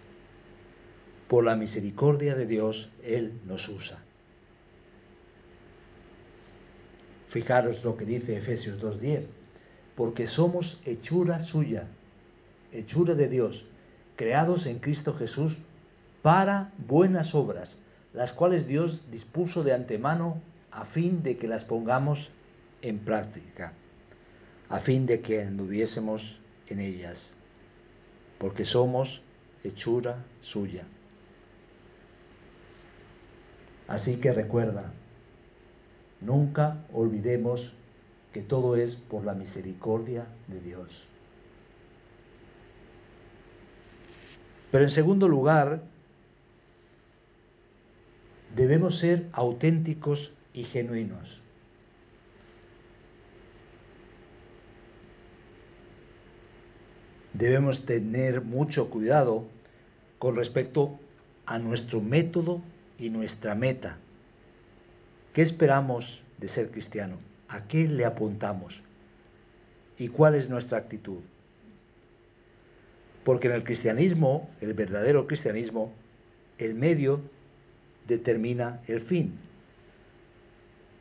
Por 1.34 1.46
la 1.46 1.56
misericordia 1.56 2.36
de 2.36 2.46
Dios, 2.46 2.92
Él 3.04 3.42
nos 3.48 3.68
usa. 3.68 3.98
Fijaros 7.30 7.84
lo 7.84 7.98
que 7.98 8.06
dice 8.06 8.38
Efesios 8.38 8.80
2.10, 8.80 9.24
porque 9.96 10.28
somos 10.28 10.80
hechura 10.86 11.40
suya, 11.40 11.88
hechura 12.72 13.16
de 13.16 13.30
Dios, 13.30 13.66
creados 14.16 14.68
en 14.68 14.78
Cristo 14.78 15.16
Jesús 15.16 15.58
para 16.22 16.72
buenas 16.78 17.34
obras, 17.34 17.76
las 18.14 18.32
cuales 18.34 18.68
Dios 18.68 19.02
dispuso 19.10 19.64
de 19.64 19.74
antemano 19.74 20.40
a 20.70 20.86
fin 20.86 21.24
de 21.24 21.38
que 21.38 21.48
las 21.48 21.64
pongamos 21.64 22.30
en 22.84 23.00
práctica, 23.00 23.74
a 24.70 24.82
fin 24.82 25.08
de 25.08 25.22
que 25.22 25.42
anduviésemos 25.42 26.22
en 26.68 26.80
ellas, 26.80 27.18
porque 28.38 28.66
somos 28.66 29.24
hechura 29.64 30.24
suya. 30.44 30.86
Así 33.88 34.18
que 34.18 34.32
recuerda, 34.32 34.92
nunca 36.22 36.86
olvidemos 36.94 37.74
que 38.32 38.42
todo 38.42 38.76
es 38.76 38.96
por 38.96 39.26
la 39.26 39.34
misericordia 39.34 40.26
de 40.48 40.60
Dios. 40.60 40.90
Pero 44.72 44.86
en 44.86 44.92
segundo 44.92 45.28
lugar, 45.28 45.82
debemos 48.56 48.98
ser 49.00 49.28
auténticos 49.34 50.32
y 50.54 50.64
genuinos. 50.64 51.40
Debemos 57.34 57.86
tener 57.86 58.42
mucho 58.42 58.90
cuidado 58.90 59.46
con 60.18 60.36
respecto 60.36 61.00
a 61.46 61.60
nuestro 61.60 62.00
método 62.00 62.62
y 63.00 63.10
nuestra 63.10 63.56
meta. 63.56 63.98
¿Qué 65.34 65.42
esperamos 65.42 66.22
de 66.38 66.50
ser 66.50 66.72
cristiano? 66.72 67.18
¿A 67.48 67.68
qué 67.68 67.88
le 67.88 68.06
apuntamos? 68.06 68.80
¿Y 69.98 70.10
cuál 70.10 70.36
es 70.36 70.50
nuestra 70.50 70.78
actitud? 70.78 71.20
Porque 73.24 73.48
en 73.48 73.54
el 73.54 73.64
cristianismo, 73.64 74.50
el 74.62 74.74
verdadero 74.74 75.28
cristianismo, 75.28 75.94
el 76.58 76.76
medio 76.76 77.22
determina 78.08 78.82
el 78.88 79.02
fin. 79.02 79.40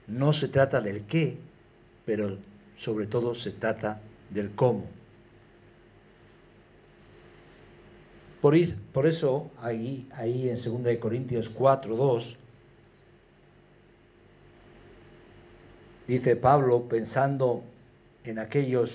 No 0.07 0.33
se 0.33 0.49
trata 0.49 0.81
del 0.81 1.05
qué, 1.07 1.37
pero 2.05 2.39
sobre 2.79 3.07
todo 3.07 3.35
se 3.35 3.51
trata 3.53 4.01
del 4.31 4.53
cómo. 4.53 4.87
Por, 8.43 8.57
eso, 9.07 9.53
ahí, 9.61 10.09
ahí 10.13 10.49
en 10.49 10.57
2 10.57 10.99
Corintios 10.99 11.49
4, 11.51 11.95
2, 11.95 12.37
dice 16.09 16.35
Pablo, 16.35 16.89
pensando 16.89 17.63
en 18.25 18.41
aquellos 18.41 18.91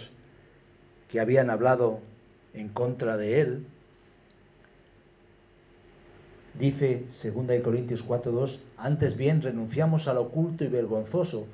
que 1.09 1.21
habían 1.21 1.49
hablado 1.49 2.01
en 2.53 2.67
contra 2.67 3.15
de 3.15 3.39
él, 3.39 3.65
dice 6.59 7.05
2 7.23 7.61
Corintios 7.63 8.05
4:2, 8.05 8.59
antes 8.75 9.15
bien 9.15 9.41
renunciamos 9.41 10.09
al 10.09 10.17
oculto 10.17 10.65
y 10.65 10.67
vergonzoso, 10.67 11.47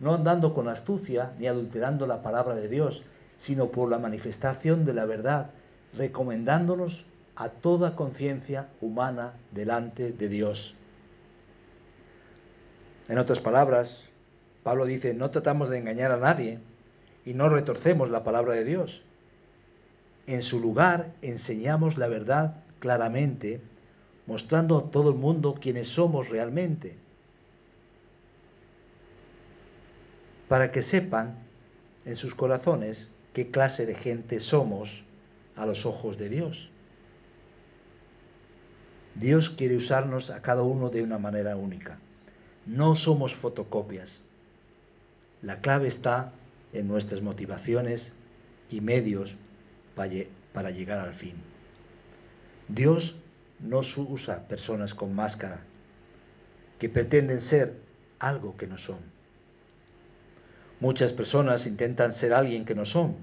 no 0.00 0.14
andando 0.14 0.54
con 0.54 0.66
astucia 0.68 1.32
ni 1.38 1.46
adulterando 1.46 2.06
la 2.06 2.22
palabra 2.22 2.54
de 2.54 2.68
Dios, 2.70 3.02
sino 3.36 3.68
por 3.68 3.90
la 3.90 3.98
manifestación 3.98 4.86
de 4.86 4.94
la 4.94 5.04
verdad, 5.04 5.50
recomendándonos 5.92 7.04
a 7.36 7.48
toda 7.48 7.96
conciencia 7.96 8.68
humana 8.80 9.34
delante 9.50 10.12
de 10.12 10.28
Dios. 10.28 10.74
En 13.08 13.18
otras 13.18 13.40
palabras, 13.40 14.02
Pablo 14.62 14.86
dice, 14.86 15.12
no 15.14 15.30
tratamos 15.30 15.68
de 15.68 15.78
engañar 15.78 16.12
a 16.12 16.16
nadie 16.16 16.58
y 17.24 17.34
no 17.34 17.48
retorcemos 17.48 18.10
la 18.10 18.24
palabra 18.24 18.54
de 18.54 18.64
Dios. 18.64 19.02
En 20.26 20.42
su 20.42 20.60
lugar 20.60 21.12
enseñamos 21.20 21.98
la 21.98 22.08
verdad 22.08 22.62
claramente, 22.78 23.60
mostrando 24.26 24.78
a 24.78 24.90
todo 24.90 25.10
el 25.10 25.16
mundo 25.16 25.54
quiénes 25.60 25.88
somos 25.88 26.28
realmente, 26.30 26.96
para 30.48 30.72
que 30.72 30.82
sepan 30.82 31.38
en 32.04 32.16
sus 32.16 32.34
corazones 32.34 33.08
qué 33.32 33.50
clase 33.50 33.86
de 33.86 33.94
gente 33.94 34.40
somos 34.40 34.88
a 35.56 35.66
los 35.66 35.84
ojos 35.84 36.16
de 36.16 36.28
Dios. 36.28 36.70
Dios 39.14 39.50
quiere 39.50 39.76
usarnos 39.76 40.30
a 40.30 40.42
cada 40.42 40.62
uno 40.62 40.90
de 40.90 41.02
una 41.02 41.18
manera 41.18 41.56
única. 41.56 41.98
No 42.66 42.96
somos 42.96 43.34
fotocopias. 43.34 44.20
La 45.42 45.60
clave 45.60 45.88
está 45.88 46.32
en 46.72 46.88
nuestras 46.88 47.22
motivaciones 47.22 48.12
y 48.70 48.80
medios 48.80 49.32
para 49.94 50.70
llegar 50.70 50.98
al 50.98 51.14
fin. 51.14 51.34
Dios 52.68 53.14
no 53.60 53.80
usa 53.96 54.48
personas 54.48 54.94
con 54.94 55.14
máscara, 55.14 55.60
que 56.78 56.88
pretenden 56.88 57.40
ser 57.40 57.74
algo 58.18 58.56
que 58.56 58.66
no 58.66 58.78
son. 58.78 58.98
Muchas 60.80 61.12
personas 61.12 61.66
intentan 61.66 62.14
ser 62.14 62.32
alguien 62.32 62.64
que 62.64 62.74
no 62.74 62.84
son, 62.84 63.16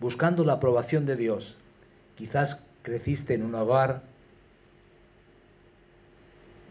buscando 0.00 0.44
la 0.44 0.54
aprobación 0.54 1.06
de 1.06 1.16
Dios. 1.16 1.56
Quizás 2.16 2.68
creciste 2.82 3.34
en 3.34 3.42
un 3.42 3.54
hogar 3.54 4.02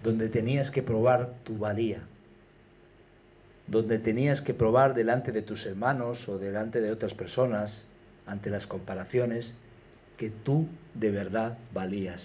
donde 0.05 0.29
tenías 0.29 0.69
que 0.69 0.83
probar 0.83 1.33
tu 1.43 1.57
valía, 1.57 2.03
donde 3.65 3.97
tenías 3.97 4.39
que 4.41 4.53
probar 4.53 4.93
delante 4.93 5.31
de 5.31 5.41
tus 5.41 5.65
hermanos 5.65 6.29
o 6.29 6.37
delante 6.37 6.79
de 6.79 6.91
otras 6.91 7.15
personas, 7.15 7.83
ante 8.27 8.51
las 8.51 8.67
comparaciones, 8.67 9.51
que 10.15 10.29
tú 10.29 10.67
de 10.93 11.09
verdad 11.09 11.57
valías. 11.73 12.21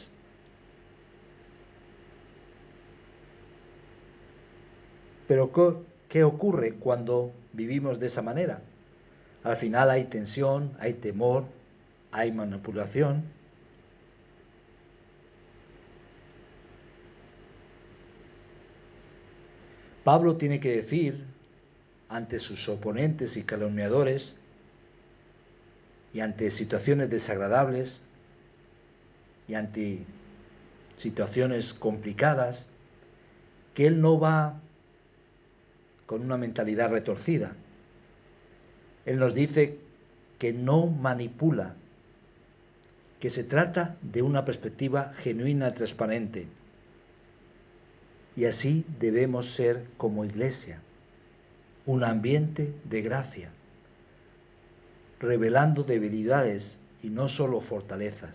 Pero 5.27 5.51
¿qué 6.11 6.23
ocurre 6.23 6.75
cuando 6.75 7.33
vivimos 7.55 7.99
de 7.99 8.09
esa 8.09 8.21
manera? 8.21 8.61
Al 9.43 9.57
final 9.57 9.89
hay 9.89 10.05
tensión, 10.05 10.73
hay 10.81 10.95
temor, 10.95 11.45
hay 12.13 12.31
manipulación, 12.31 13.25
Pablo 20.05 20.37
tiene 20.37 20.61
que 20.61 20.77
decir 20.77 21.25
ante 22.09 22.39
sus 22.39 22.69
oponentes 22.69 23.37
y 23.37 23.45
calumniadores 23.45 24.35
y 26.13 26.21
ante 26.21 26.51
situaciones 26.51 27.11
desagradables 27.11 28.01
y 29.47 29.55
ante 29.55 30.01
situaciones 30.99 31.73
complicadas, 31.75 32.67
que 33.75 33.87
él 33.87 34.01
no 34.01 34.19
va 34.19 34.61
con 36.07 36.23
una 36.23 36.37
mentalidad 36.37 36.91
retorcida. 36.91 37.53
Él 39.07 39.19
nos 39.19 39.35
dice 39.35 39.79
que 40.39 40.53
no 40.53 40.87
manipula, 40.87 41.75
que 43.21 43.31
se 43.31 43.45
trata 43.45 43.97
de 44.03 44.23
una 44.23 44.45
perspectiva 44.45 45.13
genuina, 45.23 45.73
transparente, 45.75 46.49
y 48.37 48.45
así 48.45 48.85
debemos 48.99 49.55
ser 49.55 49.85
como 49.97 50.25
iglesia, 50.25 50.81
un 51.87 52.05
ambiente 52.05 52.73
de 52.85 53.03
gracia, 53.03 53.51
revelando 55.19 55.83
debilidades 55.83 56.79
y 57.03 57.09
no 57.09 57.29
solo 57.29 57.61
fortalezas. 57.61 58.35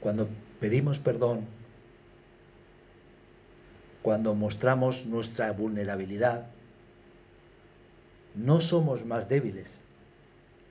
Cuando 0.00 0.28
pedimos 0.60 0.98
perdón, 0.98 1.46
cuando 4.02 4.34
mostramos 4.34 5.04
nuestra 5.06 5.50
vulnerabilidad, 5.52 6.46
no 8.34 8.60
somos 8.60 9.04
más 9.04 9.28
débiles, 9.28 9.68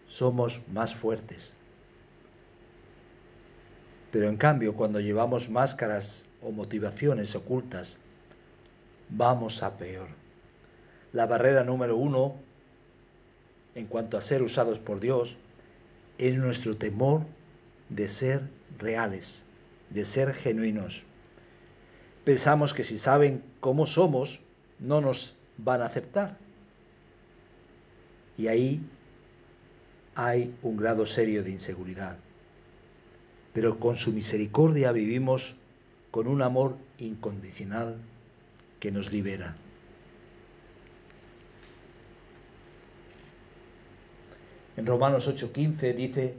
somos 0.07 0.59
más 0.71 0.95
fuertes. 0.95 1.56
Pero 4.11 4.29
en 4.29 4.37
cambio, 4.37 4.73
cuando 4.73 4.99
llevamos 4.99 5.49
máscaras 5.49 6.07
o 6.41 6.51
motivaciones 6.51 7.35
ocultas, 7.35 7.89
vamos 9.09 9.61
a 9.63 9.77
peor. 9.77 10.07
La 11.13 11.25
barrera 11.25 11.63
número 11.63 11.97
uno, 11.97 12.35
en 13.75 13.87
cuanto 13.87 14.17
a 14.17 14.21
ser 14.21 14.41
usados 14.41 14.79
por 14.79 14.99
Dios, 14.99 15.35
es 16.17 16.35
nuestro 16.35 16.77
temor 16.77 17.23
de 17.89 18.07
ser 18.09 18.41
reales, 18.77 19.27
de 19.89 20.05
ser 20.05 20.33
genuinos. 20.33 21.03
Pensamos 22.23 22.73
que 22.73 22.83
si 22.83 22.99
saben 22.99 23.43
cómo 23.59 23.85
somos, 23.85 24.39
no 24.79 25.01
nos 25.01 25.35
van 25.57 25.81
a 25.81 25.85
aceptar. 25.85 26.37
Y 28.37 28.47
ahí 28.47 28.81
hay 30.15 30.55
un 30.61 30.77
grado 30.77 31.05
serio 31.05 31.43
de 31.43 31.51
inseguridad 31.51 32.17
pero 33.53 33.79
con 33.79 33.97
su 33.97 34.11
misericordia 34.11 34.91
vivimos 34.91 35.55
con 36.11 36.27
un 36.27 36.41
amor 36.41 36.77
incondicional 36.99 37.95
que 38.79 38.91
nos 38.91 39.11
libera. 39.11 39.55
En 44.77 44.85
Romanos 44.85 45.27
8:15 45.27 45.95
dice, 45.95 46.35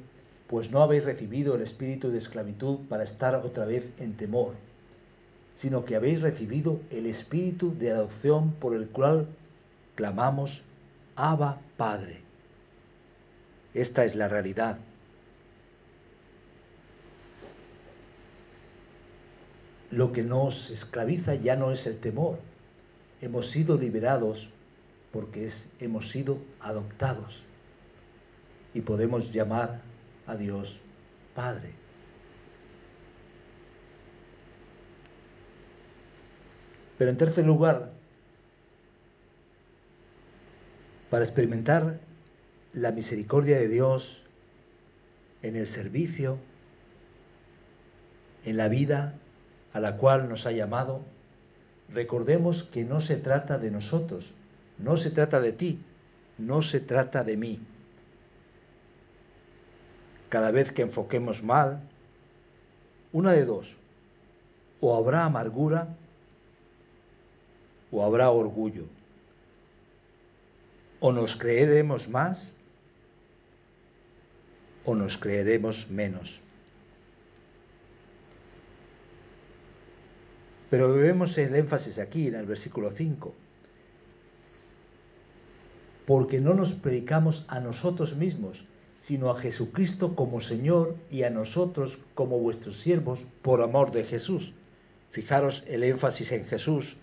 pues 0.46 0.70
no 0.70 0.82
habéis 0.82 1.04
recibido 1.04 1.56
el 1.56 1.62
espíritu 1.62 2.10
de 2.10 2.18
esclavitud 2.18 2.78
para 2.88 3.04
estar 3.04 3.34
otra 3.34 3.66
vez 3.66 3.84
en 3.98 4.16
temor, 4.16 4.54
sino 5.58 5.84
que 5.84 5.96
habéis 5.96 6.22
recibido 6.22 6.80
el 6.90 7.06
espíritu 7.06 7.76
de 7.76 7.90
adopción 7.90 8.52
por 8.52 8.74
el 8.74 8.88
cual 8.88 9.26
clamamos, 9.96 10.62
Abba 11.16 11.58
Padre. 11.76 12.20
Esta 13.74 14.04
es 14.04 14.14
la 14.14 14.28
realidad 14.28 14.78
lo 19.90 20.12
que 20.12 20.22
nos 20.22 20.70
esclaviza 20.70 21.34
ya 21.34 21.56
no 21.56 21.72
es 21.72 21.86
el 21.86 21.98
temor. 22.00 22.38
Hemos 23.20 23.50
sido 23.50 23.76
liberados 23.76 24.48
porque 25.12 25.50
hemos 25.80 26.10
sido 26.10 26.38
adoptados 26.60 27.42
y 28.74 28.80
podemos 28.82 29.32
llamar 29.32 29.80
a 30.26 30.36
Dios 30.36 30.78
Padre. 31.34 31.72
Pero 36.98 37.10
en 37.10 37.16
tercer 37.16 37.46
lugar, 37.46 37.92
para 41.10 41.24
experimentar 41.24 42.00
la 42.74 42.90
misericordia 42.90 43.58
de 43.58 43.68
Dios 43.68 44.22
en 45.42 45.56
el 45.56 45.68
servicio, 45.68 46.38
en 48.44 48.56
la 48.56 48.68
vida 48.68 49.14
a 49.72 49.80
la 49.80 49.96
cual 49.96 50.28
nos 50.28 50.46
ha 50.46 50.52
llamado, 50.52 51.02
recordemos 51.92 52.64
que 52.72 52.84
no 52.84 53.00
se 53.00 53.16
trata 53.16 53.58
de 53.58 53.70
nosotros, 53.70 54.24
no 54.78 54.96
se 54.96 55.10
trata 55.10 55.40
de 55.40 55.52
ti, 55.52 55.78
no 56.38 56.62
se 56.62 56.80
trata 56.80 57.24
de 57.24 57.36
mí. 57.36 57.60
Cada 60.28 60.50
vez 60.50 60.72
que 60.72 60.82
enfoquemos 60.82 61.42
mal, 61.42 61.80
una 63.12 63.32
de 63.32 63.44
dos, 63.44 63.66
o 64.80 64.96
habrá 64.96 65.24
amargura 65.24 65.88
o 67.90 68.04
habrá 68.04 68.30
orgullo. 68.30 68.84
O 71.00 71.12
nos 71.12 71.36
creeremos 71.36 72.08
más 72.08 72.38
o 74.84 74.94
nos 74.94 75.16
creeremos 75.18 75.88
menos. 75.90 76.28
Pero 80.70 80.92
vemos 80.94 81.36
el 81.38 81.54
énfasis 81.54 81.98
aquí 81.98 82.26
en 82.26 82.34
el 82.34 82.46
versículo 82.46 82.92
5. 82.92 83.34
Porque 86.06 86.40
no 86.40 86.54
nos 86.54 86.72
predicamos 86.74 87.44
a 87.48 87.60
nosotros 87.60 88.16
mismos, 88.16 88.62
sino 89.02 89.30
a 89.30 89.40
Jesucristo 89.40 90.14
como 90.14 90.40
Señor 90.40 90.96
y 91.10 91.22
a 91.22 91.30
nosotros 91.30 91.98
como 92.14 92.38
vuestros 92.38 92.80
siervos 92.80 93.18
por 93.42 93.62
amor 93.62 93.92
de 93.92 94.04
Jesús. 94.04 94.52
Fijaros 95.12 95.64
el 95.66 95.82
énfasis 95.82 96.30
en 96.32 96.46
Jesús, 96.46 96.96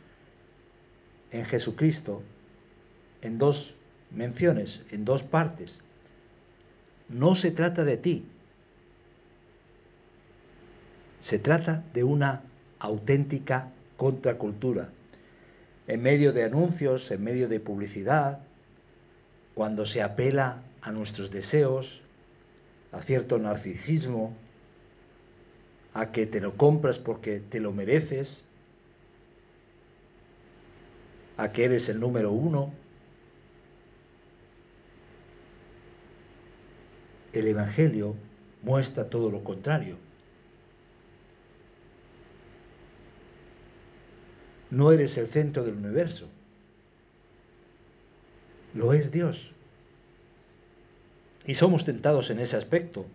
en 1.31 1.45
Jesucristo, 1.45 2.21
en 3.21 3.37
dos 3.39 3.75
menciones, 4.11 4.81
en 4.91 5.05
dos 5.05 5.23
partes. 5.23 5.79
No 7.09 7.35
se 7.35 7.51
trata 7.51 7.83
de 7.83 7.97
ti, 7.97 8.25
se 11.23 11.39
trata 11.39 11.83
de 11.93 12.03
una 12.03 12.43
auténtica 12.85 13.71
contracultura. 13.97 14.89
En 15.87 16.01
medio 16.01 16.33
de 16.33 16.43
anuncios, 16.43 17.09
en 17.11 17.23
medio 17.23 17.47
de 17.47 17.59
publicidad, 17.59 18.39
cuando 19.53 19.85
se 19.85 20.01
apela 20.01 20.63
a 20.81 20.91
nuestros 20.91 21.31
deseos, 21.31 22.01
a 22.91 23.01
cierto 23.03 23.37
narcisismo, 23.37 24.35
a 25.93 26.11
que 26.11 26.25
te 26.25 26.41
lo 26.41 26.57
compras 26.57 26.97
porque 26.99 27.39
te 27.39 27.59
lo 27.59 27.71
mereces, 27.71 28.45
a 31.37 31.51
que 31.51 31.65
eres 31.65 31.87
el 31.89 31.99
número 31.99 32.31
uno. 32.31 32.73
El 37.33 37.47
Evangelio 37.47 38.15
muestra 38.63 39.09
todo 39.09 39.29
lo 39.29 39.43
contrario. 39.43 39.97
No 44.71 44.91
eres 44.91 45.17
el 45.17 45.27
centro 45.27 45.63
del 45.63 45.75
universo. 45.75 46.27
Lo 48.73 48.93
es 48.93 49.11
Dios. 49.11 49.37
Y 51.45 51.55
somos 51.55 51.85
tentados 51.85 52.29
en 52.29 52.39
ese 52.39 52.57
aspecto. 52.57 53.05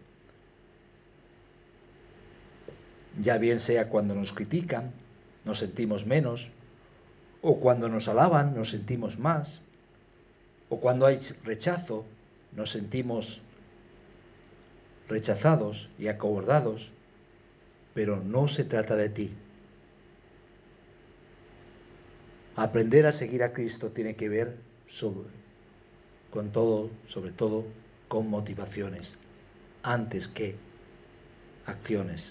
Ya 3.21 3.39
bien 3.39 3.61
sea 3.61 3.89
cuando 3.89 4.15
nos 4.15 4.33
critican, 4.33 4.93
nos 5.45 5.59
sentimos 5.59 6.07
menos, 6.07 6.47
o 7.43 7.59
cuando 7.61 7.89
nos 7.89 8.09
alaban, 8.09 8.55
nos 8.55 8.71
sentimos 8.71 9.19
más, 9.19 9.49
o 10.69 10.81
cuando 10.81 11.07
hay 11.07 11.21
rechazo, 11.45 12.07
nos 12.53 12.71
sentimos 12.71 13.41
rechazados 15.09 15.89
y 15.99 16.09
acobardados, 16.09 16.89
pero 17.95 18.23
no 18.23 18.49
se 18.49 18.65
trata 18.65 18.95
de 18.95 19.09
ti. 19.09 19.35
Aprender 22.61 23.07
a 23.07 23.13
seguir 23.13 23.43
a 23.43 23.55
Cristo 23.55 23.89
tiene 23.89 24.17
que 24.17 24.29
ver 24.29 24.59
sobre, 24.99 25.31
con 26.31 26.53
todo, 26.53 26.91
sobre 27.09 27.33
todo 27.33 27.65
con 28.07 28.29
motivaciones, 28.29 29.11
antes 29.83 30.29
que 30.29 30.57
acciones. 31.65 32.23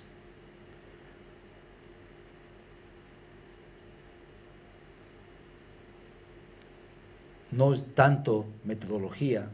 No 7.50 7.74
es 7.74 7.84
tanto 7.96 8.46
metodología, 8.66 9.50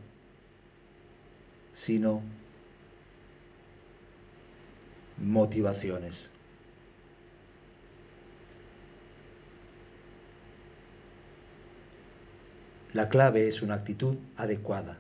sino 1.85 2.21
motivaciones. 5.19 6.34
La 12.95 13.09
clave 13.09 13.49
es 13.49 13.61
una 13.61 13.73
actitud 13.73 14.15
adecuada. 14.37 14.99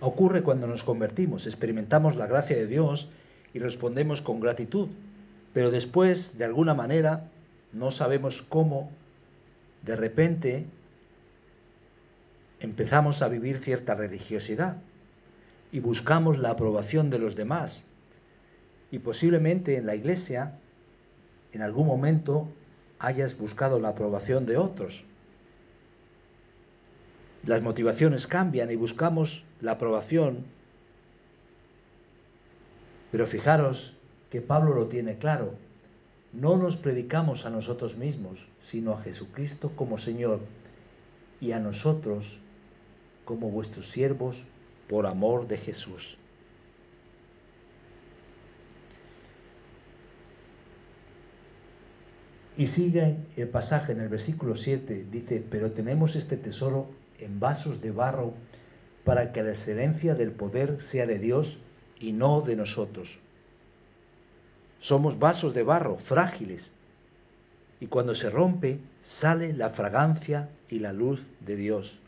Ocurre 0.00 0.42
cuando 0.42 0.66
nos 0.66 0.82
convertimos, 0.82 1.46
experimentamos 1.46 2.16
la 2.16 2.26
gracia 2.26 2.56
de 2.56 2.66
Dios 2.66 3.06
y 3.52 3.58
respondemos 3.58 4.22
con 4.22 4.40
gratitud, 4.40 4.88
pero 5.52 5.70
después, 5.70 6.38
de 6.38 6.46
alguna 6.46 6.72
manera, 6.72 7.28
no 7.74 7.90
sabemos 7.90 8.42
cómo, 8.48 8.90
de 9.82 9.94
repente, 9.94 10.64
empezamos 12.60 13.20
a 13.20 13.28
vivir 13.28 13.58
cierta 13.58 13.92
religiosidad 13.92 14.78
y 15.70 15.80
buscamos 15.80 16.38
la 16.38 16.52
aprobación 16.52 17.10
de 17.10 17.18
los 17.18 17.36
demás. 17.36 17.78
Y 18.90 19.00
posiblemente 19.00 19.76
en 19.76 19.84
la 19.84 19.94
iglesia, 19.94 20.54
en 21.52 21.60
algún 21.60 21.86
momento, 21.86 22.48
hayas 23.02 23.36
buscado 23.36 23.80
la 23.80 23.88
aprobación 23.88 24.46
de 24.46 24.56
otros. 24.56 24.94
Las 27.44 27.60
motivaciones 27.60 28.28
cambian 28.28 28.70
y 28.70 28.76
buscamos 28.76 29.42
la 29.60 29.72
aprobación. 29.72 30.44
Pero 33.10 33.26
fijaros 33.26 33.94
que 34.30 34.40
Pablo 34.40 34.74
lo 34.74 34.86
tiene 34.86 35.18
claro. 35.18 35.54
No 36.32 36.56
nos 36.56 36.76
predicamos 36.76 37.44
a 37.44 37.50
nosotros 37.50 37.96
mismos, 37.96 38.38
sino 38.70 38.92
a 38.92 39.02
Jesucristo 39.02 39.72
como 39.74 39.98
Señor 39.98 40.40
y 41.40 41.50
a 41.50 41.58
nosotros 41.58 42.24
como 43.24 43.50
vuestros 43.50 43.90
siervos 43.90 44.36
por 44.88 45.06
amor 45.06 45.48
de 45.48 45.58
Jesús. 45.58 46.16
Y 52.56 52.66
sigue 52.66 53.16
el 53.36 53.48
pasaje 53.48 53.92
en 53.92 54.00
el 54.00 54.08
versículo 54.08 54.56
7, 54.56 55.06
dice, 55.10 55.44
pero 55.50 55.72
tenemos 55.72 56.14
este 56.16 56.36
tesoro 56.36 56.90
en 57.18 57.40
vasos 57.40 57.80
de 57.80 57.90
barro 57.90 58.34
para 59.04 59.32
que 59.32 59.42
la 59.42 59.52
excelencia 59.52 60.14
del 60.14 60.32
poder 60.32 60.80
sea 60.90 61.06
de 61.06 61.18
Dios 61.18 61.58
y 61.98 62.12
no 62.12 62.42
de 62.42 62.56
nosotros. 62.56 63.08
Somos 64.80 65.18
vasos 65.18 65.54
de 65.54 65.62
barro, 65.62 65.98
frágiles, 66.08 66.70
y 67.80 67.86
cuando 67.86 68.14
se 68.14 68.30
rompe 68.30 68.78
sale 69.00 69.52
la 69.52 69.70
fragancia 69.70 70.50
y 70.68 70.78
la 70.78 70.92
luz 70.92 71.20
de 71.40 71.56
Dios 71.56 71.98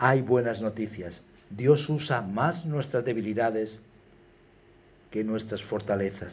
hay 0.00 0.22
buenas 0.22 0.62
noticias. 0.62 1.22
Dios 1.50 1.86
usa 1.90 2.22
más 2.22 2.64
nuestras 2.64 3.04
debilidades 3.04 3.82
que 5.10 5.22
nuestras 5.22 5.62
fortalezas. 5.64 6.32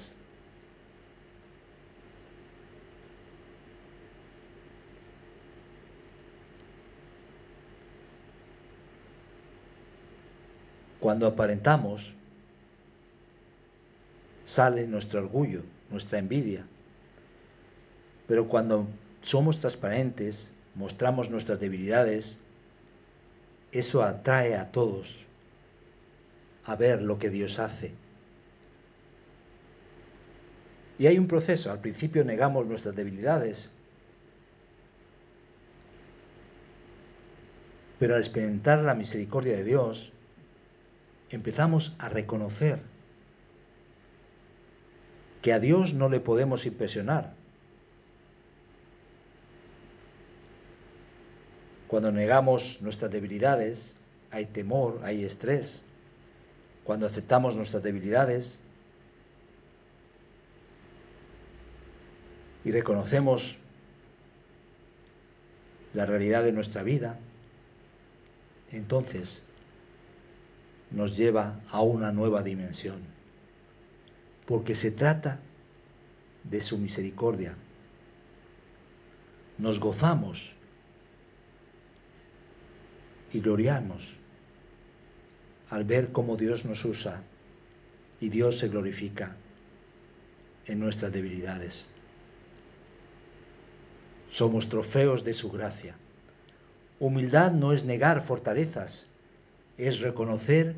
Cuando 11.08 11.26
aparentamos, 11.26 12.02
sale 14.46 14.86
nuestro 14.88 15.22
orgullo, 15.22 15.62
nuestra 15.90 16.20
envidia. 16.20 16.66
Pero 18.28 18.50
cuando 18.50 18.88
somos 19.22 19.58
transparentes, 19.62 20.38
mostramos 20.76 21.30
nuestras 21.30 21.62
debilidades, 21.62 22.38
eso 23.72 24.04
atrae 24.04 24.58
a 24.58 24.70
todos 24.74 25.08
a 26.66 26.76
ver 26.76 27.02
lo 27.02 27.18
que 27.18 27.30
Dios 27.30 27.58
hace. 27.58 27.94
Y 31.00 31.08
hay 31.08 31.18
un 31.18 31.30
proceso, 31.30 31.72
al 31.72 31.80
principio 31.80 32.26
negamos 32.26 32.66
nuestras 32.66 32.98
debilidades, 32.98 33.72
pero 37.98 38.16
al 38.16 38.24
experimentar 38.24 38.80
la 38.80 38.94
misericordia 38.94 39.56
de 39.56 39.64
Dios, 39.64 40.12
empezamos 41.30 41.94
a 42.00 42.10
reconocer 42.10 42.80
que 45.42 45.54
a 45.54 45.60
Dios 45.60 45.94
no 45.94 46.10
le 46.10 46.20
podemos 46.20 46.66
impresionar, 46.66 47.34
Cuando 51.88 52.12
negamos 52.12 52.62
nuestras 52.82 53.12
debilidades, 53.12 53.80
hay 54.30 54.48
temor, 54.48 55.00
hay 55.04 55.24
estrés. 55.24 55.82
Cuando 56.84 57.08
aceptamos 57.08 57.56
nuestras 57.56 57.82
debilidades 57.82 58.54
y 62.66 62.72
reconocemos 62.72 63.42
la 65.94 66.06
realidad 66.06 66.44
de 66.44 66.52
nuestra 66.52 66.84
vida, 66.84 67.18
entonces 68.72 69.30
nos 70.92 71.18
lleva 71.18 71.60
a 71.70 71.82
una 71.82 72.12
nueva 72.12 72.44
dimensión, 72.44 73.02
porque 74.46 74.76
se 74.76 74.92
trata 74.92 75.40
de 76.44 76.62
su 76.62 76.78
misericordia. 76.78 77.56
Nos 79.58 79.80
gozamos 79.80 80.42
y 83.34 83.40
gloriamos 83.40 84.02
al 85.70 85.84
ver 85.84 86.12
cómo 86.12 86.38
Dios 86.38 86.64
nos 86.64 86.84
usa 86.86 87.22
y 88.22 88.30
Dios 88.30 88.60
se 88.60 88.70
glorifica 88.70 89.36
en 90.66 90.80
nuestras 90.80 91.12
debilidades. 91.12 91.74
Somos 94.32 94.70
trofeos 94.70 95.24
de 95.24 95.34
su 95.34 95.52
gracia. 95.52 95.96
Humildad 97.00 97.52
no 97.52 97.74
es 97.74 97.84
negar 97.84 98.26
fortalezas, 98.26 99.07
es 99.78 100.00
reconocer 100.00 100.76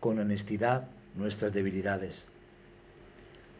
con 0.00 0.18
honestidad 0.18 0.88
nuestras 1.14 1.52
debilidades. 1.52 2.24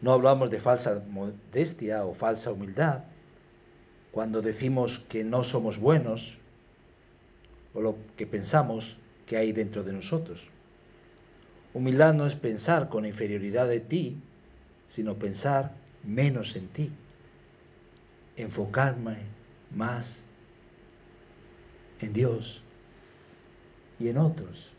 No 0.01 0.13
hablamos 0.13 0.49
de 0.49 0.61
falsa 0.61 1.03
modestia 1.09 2.05
o 2.05 2.13
falsa 2.15 2.51
humildad 2.51 3.03
cuando 4.11 4.41
decimos 4.41 4.99
que 5.09 5.23
no 5.23 5.43
somos 5.43 5.77
buenos 5.77 6.37
o 7.73 7.81
lo 7.81 7.97
que 8.15 8.25
pensamos 8.25 8.97
que 9.27 9.37
hay 9.37 9.51
dentro 9.51 9.83
de 9.83 9.93
nosotros. 9.93 10.41
Humildad 11.73 12.13
no 12.13 12.25
es 12.25 12.35
pensar 12.35 12.89
con 12.89 13.05
inferioridad 13.05 13.67
de 13.67 13.81
ti, 13.81 14.17
sino 14.89 15.15
pensar 15.15 15.73
menos 16.03 16.55
en 16.55 16.67
ti, 16.69 16.91
enfocarme 18.37 19.17
más 19.75 20.25
en 21.99 22.13
Dios 22.13 22.63
y 23.99 24.09
en 24.09 24.17
otros. 24.17 24.71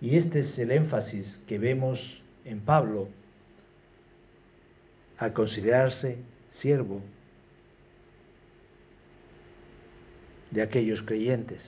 Y 0.00 0.16
este 0.16 0.40
es 0.40 0.58
el 0.58 0.70
énfasis 0.70 1.42
que 1.46 1.58
vemos 1.58 2.00
en 2.44 2.60
Pablo 2.60 3.08
al 5.18 5.32
considerarse 5.32 6.18
siervo 6.54 7.02
de 10.50 10.62
aquellos 10.62 11.02
creyentes. 11.02 11.60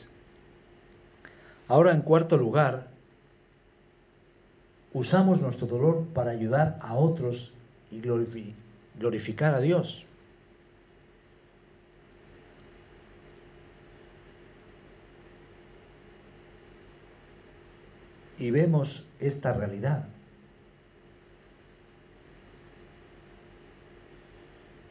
Ahora, 1.68 1.92
en 1.92 2.02
cuarto 2.02 2.36
lugar, 2.36 2.88
usamos 4.92 5.40
nuestro 5.40 5.66
dolor 5.66 6.06
para 6.14 6.30
ayudar 6.30 6.78
a 6.80 6.94
otros 6.94 7.52
y 7.90 8.00
glorificar 8.98 9.54
a 9.54 9.60
Dios. 9.60 10.04
Y 18.42 18.50
vemos 18.50 19.04
esta 19.20 19.52
realidad. 19.52 20.04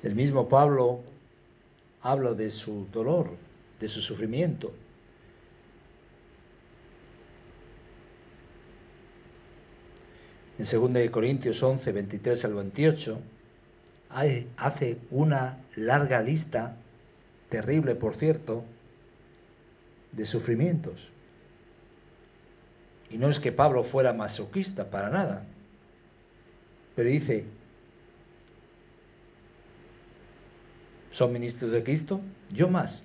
El 0.02 0.16
mismo 0.16 0.48
Pablo 0.48 1.02
habla 2.02 2.32
de 2.32 2.50
su 2.50 2.88
dolor, 2.94 3.36
de 3.82 3.90
su 3.90 4.00
sufrimiento. 4.04 4.72
En 10.58 10.94
2 10.94 11.12
Corintios 11.12 11.62
11, 11.62 11.92
23 11.92 12.46
al 12.46 12.54
28, 12.54 13.20
hace 14.56 14.98
una 15.10 15.58
larga 15.76 16.22
lista, 16.22 16.78
terrible 17.50 17.96
por 17.96 18.16
cierto, 18.16 18.64
de 20.14 20.26
sufrimientos. 20.26 21.12
Y 23.12 23.18
no 23.18 23.30
es 23.30 23.40
que 23.40 23.52
Pablo 23.52 23.84
fuera 23.84 24.14
masoquista, 24.14 24.90
para 24.90 25.10
nada. 25.10 25.44
Pero 26.96 27.10
dice, 27.10 27.46
¿son 31.12 31.34
ministros 31.34 31.72
de 31.72 31.84
Cristo? 31.84 32.22
Yo 32.52 32.70
más. 32.70 33.04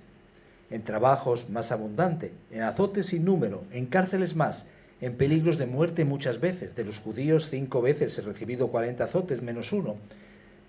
En 0.69 0.83
trabajos 0.83 1.49
más 1.49 1.71
abundante, 1.71 2.33
en 2.51 2.63
azotes 2.63 3.07
sin 3.07 3.23
número, 3.23 3.63
en 3.71 3.85
cárceles 3.85 4.35
más, 4.35 4.65
en 4.99 5.15
peligros 5.15 5.57
de 5.57 5.65
muerte 5.65 6.03
muchas 6.03 6.39
veces. 6.41 6.75
De 6.75 6.83
los 6.83 6.97
judíos 6.99 7.47
cinco 7.49 7.81
veces 7.81 8.17
he 8.17 8.21
recibido 8.21 8.67
cuarenta 8.67 9.05
azotes 9.05 9.41
menos 9.41 9.71
uno. 9.71 9.95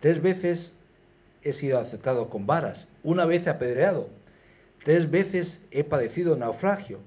Tres 0.00 0.22
veces 0.22 0.76
he 1.42 1.52
sido 1.52 1.78
aceptado 1.78 2.28
con 2.28 2.46
varas, 2.46 2.86
una 3.02 3.24
vez 3.24 3.46
apedreado, 3.48 4.08
tres 4.84 5.10
veces 5.10 5.64
he 5.70 5.82
padecido 5.82 6.36
naufragio, 6.36 7.00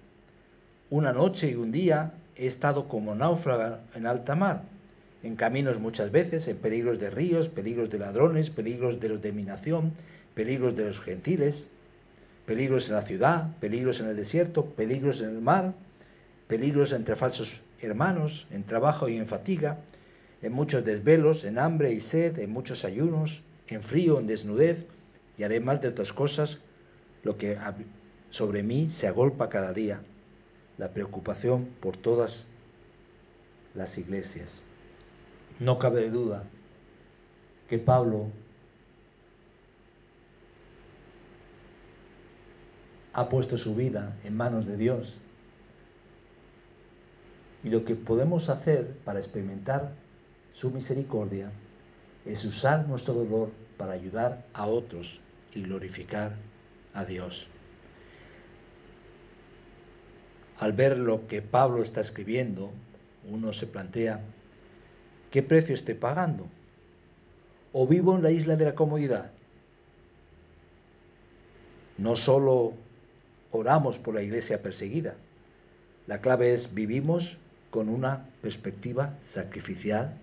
una 0.89 1.13
noche 1.13 1.50
y 1.50 1.56
un 1.56 1.72
día 1.72 2.13
he 2.36 2.48
estado 2.48 2.88
como 2.88 3.15
náufraga 3.15 3.82
en 3.96 4.08
alta 4.08 4.36
mar, 4.36 4.63
en 5.24 5.36
caminos 5.36 5.80
muchas 5.80 6.12
veces, 6.12 6.48
en 6.48 6.58
peligros 6.58 7.00
de 7.00 7.10
ríos, 7.10 7.48
peligros 7.50 7.89
de 7.89 8.00
ladrones, 8.00 8.50
peligros 8.50 9.00
de 9.00 9.10
los 9.10 9.22
de 9.22 9.32
minación, 9.32 9.94
peligros 10.34 10.76
de 10.76 10.86
los 10.86 11.00
gentiles, 11.02 11.67
peligros 12.46 12.88
en 12.88 12.96
la 12.96 13.04
ciudad, 13.04 13.56
peligros 13.60 14.00
en 14.00 14.08
el 14.08 14.15
desierto, 14.15 14.65
peligros 14.65 15.22
en 15.22 15.30
el 15.30 15.41
mar, 15.41 15.74
peligros 16.48 16.91
entre 16.91 17.15
falsos 17.15 17.50
hermanos, 17.82 18.48
en 18.52 18.63
trabajo 18.63 19.10
y 19.10 19.17
en 19.17 19.28
fatiga, 19.28 19.78
en 20.41 20.54
muchos 20.54 20.84
desvelos, 20.84 21.44
en 21.44 21.60
hambre 21.60 21.94
y 21.94 22.00
sed, 22.00 22.39
en 22.39 22.52
muchos 22.52 22.84
ayunos, 22.84 23.41
en 23.67 23.84
frío, 23.84 24.20
en 24.20 24.28
desnudez, 24.28 24.86
y 25.38 25.44
además 25.44 25.82
de 25.82 25.89
otras 25.89 26.12
cosas, 26.13 26.60
lo 27.24 27.38
que 27.38 27.58
sobre 28.32 28.63
mí 28.63 28.89
se 29.00 29.08
agolpa 29.08 29.50
cada 29.50 29.74
día, 29.74 30.02
la 30.82 30.89
preocupación 30.89 31.76
por 31.80 31.96
todas 31.98 32.36
las 33.76 33.96
iglesias. 34.00 34.52
No 35.60 35.78
cabe 35.78 36.10
duda 36.10 36.46
que 37.70 37.78
Pablo 37.78 38.32
ha 43.13 43.30
puesto 43.30 43.60
su 43.60 43.76
vida 43.76 44.17
en 44.24 44.36
manos 44.36 44.65
de 44.65 44.76
Dios. 44.76 45.15
Y 47.63 47.70
lo 47.70 47.86
que 47.86 47.94
podemos 47.94 48.50
hacer 48.50 48.98
para 49.06 49.20
experimentar 49.20 49.91
su 50.54 50.72
misericordia 50.72 51.52
es 52.26 52.44
usar 52.44 52.88
nuestro 52.88 53.13
dolor 53.13 53.52
para 53.78 53.94
ayudar 53.94 54.46
a 54.52 54.65
otros 54.65 55.20
y 55.54 55.62
glorificar 55.62 56.38
a 56.96 57.06
Dios. 57.06 57.48
Al 60.62 60.71
ver 60.71 60.97
lo 60.97 61.28
que 61.28 61.41
Pablo 61.41 61.84
está 61.84 62.00
escribiendo, 62.00 62.71
uno 63.30 63.52
se 63.52 63.67
plantea, 63.67 64.21
¿qué 65.30 65.43
precio 65.43 65.76
estoy 65.76 65.95
pagando? 65.95 66.47
¿O 67.74 67.86
vivo 67.86 68.15
en 68.15 68.24
la 68.24 68.32
isla 68.32 68.56
de 68.56 68.63
la 68.65 68.76
comodidad? 68.76 69.32
No 71.97 72.15
solo 72.15 72.71
oramos 73.52 73.97
por 73.97 74.15
la 74.15 74.24
iglesia 74.24 74.62
perseguida, 74.62 75.15
la 76.08 76.21
clave 76.21 76.54
es 76.54 76.74
vivimos 76.74 77.38
con 77.69 77.89
una 77.89 78.30
perspectiva 78.41 79.17
sacrificial 79.34 80.15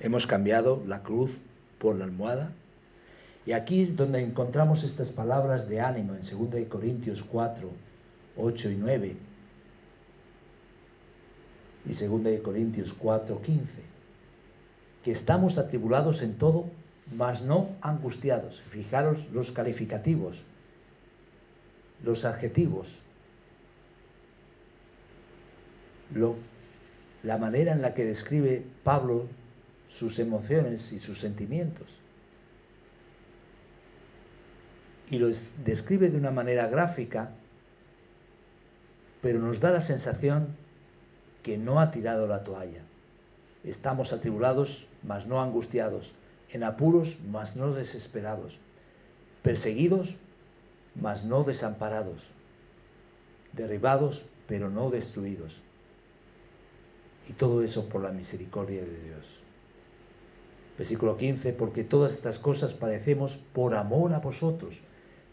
Hemos 0.00 0.26
cambiado 0.26 0.82
la 0.86 1.02
cruz 1.02 1.30
por 1.78 1.94
la 1.94 2.04
almohada. 2.04 2.52
Y 3.46 3.52
aquí 3.52 3.82
es 3.82 3.96
donde 3.96 4.22
encontramos 4.22 4.84
estas 4.84 5.08
palabras 5.10 5.68
de 5.68 5.80
ánimo 5.80 6.14
en 6.14 6.22
2 6.22 6.68
Corintios 6.68 7.22
4, 7.30 7.70
8 8.36 8.70
y 8.70 8.76
9. 8.76 9.16
Y 11.86 12.06
2 12.06 12.40
Corintios 12.42 12.92
4, 12.98 13.40
15. 13.40 13.64
Que 15.04 15.12
estamos 15.12 15.56
atribulados 15.56 16.20
en 16.20 16.36
todo, 16.36 16.66
mas 17.16 17.42
no 17.42 17.70
angustiados. 17.80 18.60
Fijaros 18.70 19.18
los 19.32 19.50
calificativos, 19.52 20.36
los 22.04 22.24
adjetivos, 22.26 22.86
lo, 26.14 26.36
la 27.22 27.38
manera 27.38 27.72
en 27.72 27.80
la 27.80 27.94
que 27.94 28.04
describe 28.04 28.64
Pablo 28.84 29.26
sus 29.98 30.18
emociones 30.18 30.92
y 30.92 31.00
sus 31.00 31.18
sentimientos. 31.20 31.88
Y 35.10 35.18
los 35.18 35.36
describe 35.64 36.08
de 36.08 36.16
una 36.16 36.30
manera 36.30 36.68
gráfica, 36.68 37.30
pero 39.22 39.40
nos 39.40 39.60
da 39.60 39.70
la 39.70 39.82
sensación 39.82 40.56
que 41.42 41.58
no 41.58 41.80
ha 41.80 41.90
tirado 41.90 42.26
la 42.26 42.44
toalla. 42.44 42.82
Estamos 43.64 44.12
atribulados, 44.12 44.86
mas 45.02 45.26
no 45.26 45.42
angustiados, 45.42 46.10
en 46.52 46.64
apuros, 46.64 47.18
mas 47.30 47.56
no 47.56 47.72
desesperados, 47.72 48.56
perseguidos, 49.42 50.14
mas 50.94 51.24
no 51.24 51.44
desamparados, 51.44 52.22
derribados, 53.52 54.22
pero 54.48 54.70
no 54.70 54.90
destruidos. 54.90 55.56
Y 57.28 57.34
todo 57.34 57.62
eso 57.62 57.88
por 57.88 58.02
la 58.02 58.10
misericordia 58.10 58.82
de 58.82 59.02
Dios. 59.02 59.26
Versículo 60.78 61.16
15, 61.16 61.52
porque 61.52 61.84
todas 61.84 62.12
estas 62.12 62.38
cosas 62.38 62.72
padecemos 62.72 63.38
por 63.52 63.74
amor 63.74 64.14
a 64.14 64.18
vosotros, 64.18 64.74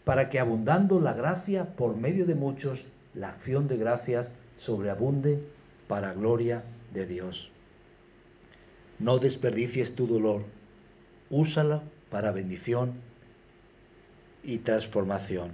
para 0.08 0.30
que 0.30 0.40
abundando 0.40 1.00
la 1.00 1.12
gracia 1.12 1.76
por 1.76 1.94
medio 1.94 2.24
de 2.24 2.34
muchos, 2.34 2.82
la 3.12 3.28
acción 3.28 3.68
de 3.68 3.76
gracias 3.76 4.32
sobreabunde 4.56 5.38
para 5.86 6.14
gloria 6.14 6.62
de 6.94 7.04
Dios. 7.04 7.50
No 8.98 9.18
desperdicies 9.18 9.94
tu 9.96 10.06
dolor, 10.06 10.44
úsala 11.28 11.82
para 12.10 12.32
bendición 12.32 12.94
y 14.42 14.56
transformación. 14.60 15.52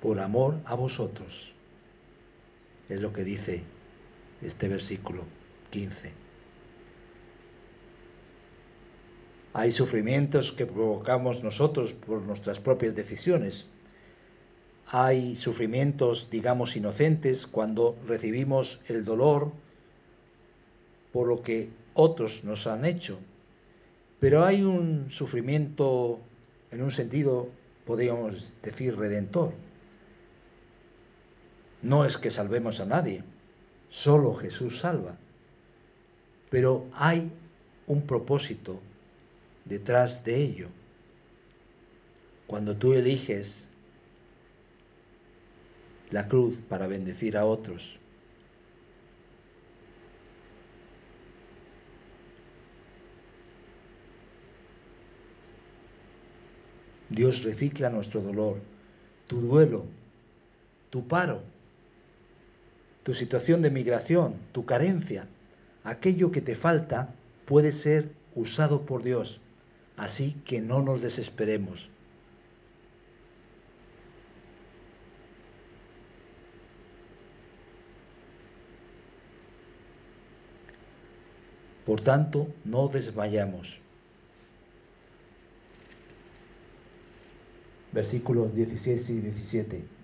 por 0.00 0.20
amor 0.20 0.54
a 0.64 0.76
vosotros. 0.76 1.52
Es 2.88 3.00
lo 3.00 3.12
que 3.12 3.24
dice 3.24 3.64
este 4.42 4.68
versículo 4.68 5.24
15. 5.70 6.12
Hay 9.54 9.72
sufrimientos 9.72 10.52
que 10.52 10.66
provocamos 10.66 11.42
nosotros 11.42 11.92
por 12.06 12.22
nuestras 12.22 12.58
propias 12.60 12.94
decisiones. 12.94 13.66
Hay 14.86 15.36
sufrimientos, 15.36 16.28
digamos, 16.30 16.76
inocentes 16.76 17.46
cuando 17.46 17.96
recibimos 18.06 18.80
el 18.88 19.04
dolor 19.04 19.52
por 21.12 21.26
lo 21.26 21.42
que 21.42 21.70
otros 21.94 22.44
nos 22.44 22.66
han 22.66 22.84
hecho. 22.84 23.18
Pero 24.20 24.44
hay 24.44 24.62
un 24.62 25.10
sufrimiento, 25.12 26.20
en 26.70 26.82
un 26.82 26.92
sentido, 26.92 27.48
podríamos 27.84 28.52
decir, 28.62 28.96
redentor 28.96 29.52
no 31.82 32.04
es 32.04 32.16
que 32.16 32.30
salvemos 32.30 32.80
a 32.80 32.86
nadie, 32.86 33.22
solo 33.90 34.34
Jesús 34.34 34.80
salva. 34.80 35.16
Pero 36.50 36.86
hay 36.94 37.30
un 37.86 38.06
propósito 38.06 38.80
detrás 39.64 40.24
de 40.24 40.42
ello. 40.42 40.68
Cuando 42.46 42.76
tú 42.76 42.94
eliges 42.94 43.52
la 46.10 46.26
cruz 46.28 46.56
para 46.68 46.86
bendecir 46.86 47.36
a 47.36 47.44
otros, 47.44 47.82
Dios 57.10 57.42
recicla 57.42 57.90
nuestro 57.90 58.22
dolor, 58.22 58.58
tu 59.26 59.40
duelo, 59.40 59.86
tu 60.90 61.06
paro 61.08 61.42
tu 63.08 63.14
situación 63.14 63.62
de 63.62 63.70
migración, 63.70 64.34
tu 64.52 64.66
carencia, 64.66 65.28
aquello 65.82 66.30
que 66.30 66.42
te 66.42 66.56
falta 66.56 67.14
puede 67.46 67.72
ser 67.72 68.10
usado 68.34 68.82
por 68.82 69.02
Dios, 69.02 69.40
así 69.96 70.36
que 70.44 70.60
no 70.60 70.82
nos 70.82 71.00
desesperemos. 71.00 71.88
Por 81.86 82.02
tanto, 82.02 82.48
no 82.66 82.88
desmayamos. 82.88 83.74
Versículos 87.90 88.54
16 88.54 89.08
y 89.08 89.20
17. 89.22 89.97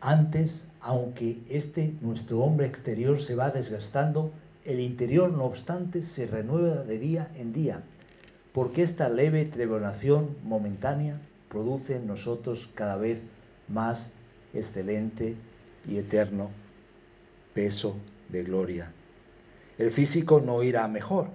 Antes, 0.00 0.66
aunque 0.80 1.38
este 1.50 1.92
nuestro 2.00 2.40
hombre 2.40 2.66
exterior 2.66 3.20
se 3.22 3.34
va 3.34 3.50
desgastando, 3.50 4.32
el 4.64 4.80
interior, 4.80 5.30
no 5.30 5.44
obstante, 5.44 6.02
se 6.02 6.26
renueva 6.26 6.84
de 6.84 6.98
día 6.98 7.28
en 7.36 7.52
día, 7.52 7.82
porque 8.52 8.82
esta 8.82 9.08
leve 9.08 9.44
tribulación 9.44 10.36
momentánea 10.42 11.20
produce 11.48 11.96
en 11.96 12.06
nosotros 12.06 12.70
cada 12.74 12.96
vez 12.96 13.20
más 13.68 14.12
excelente 14.54 15.34
y 15.86 15.98
eterno 15.98 16.50
peso 17.54 17.96
de 18.28 18.42
gloria. 18.42 18.92
El 19.78 19.92
físico 19.92 20.40
no 20.40 20.62
irá 20.62 20.86
mejor. 20.88 21.28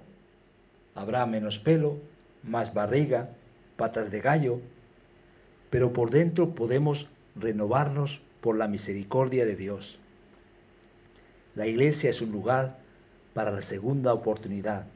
Habrá 0.94 1.26
menos 1.26 1.58
pelo, 1.58 1.98
más 2.42 2.72
barriga, 2.74 3.30
patas 3.76 4.10
de 4.10 4.20
gallo, 4.20 4.60
pero 5.70 5.92
por 5.92 6.10
dentro 6.10 6.54
podemos 6.54 7.08
renovarnos 7.34 8.20
por 8.40 8.56
la 8.56 8.68
misericordia 8.68 9.44
de 9.44 9.56
Dios. 9.56 9.98
La 11.54 11.66
iglesia 11.66 12.10
es 12.10 12.20
un 12.20 12.32
lugar 12.32 12.78
para 13.34 13.50
la 13.50 13.62
segunda 13.62 14.12
oportunidad. 14.12 14.86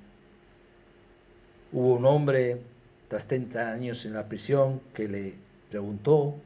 Hubo 1.73 1.95
un 1.95 2.05
hombre 2.05 2.61
tras 3.09 3.27
30 3.27 3.73
años 3.73 4.05
en 4.05 4.15
la 4.15 4.29
prisión 4.29 4.81
que 4.95 5.09
le 5.09 5.35
preguntó 5.71 6.37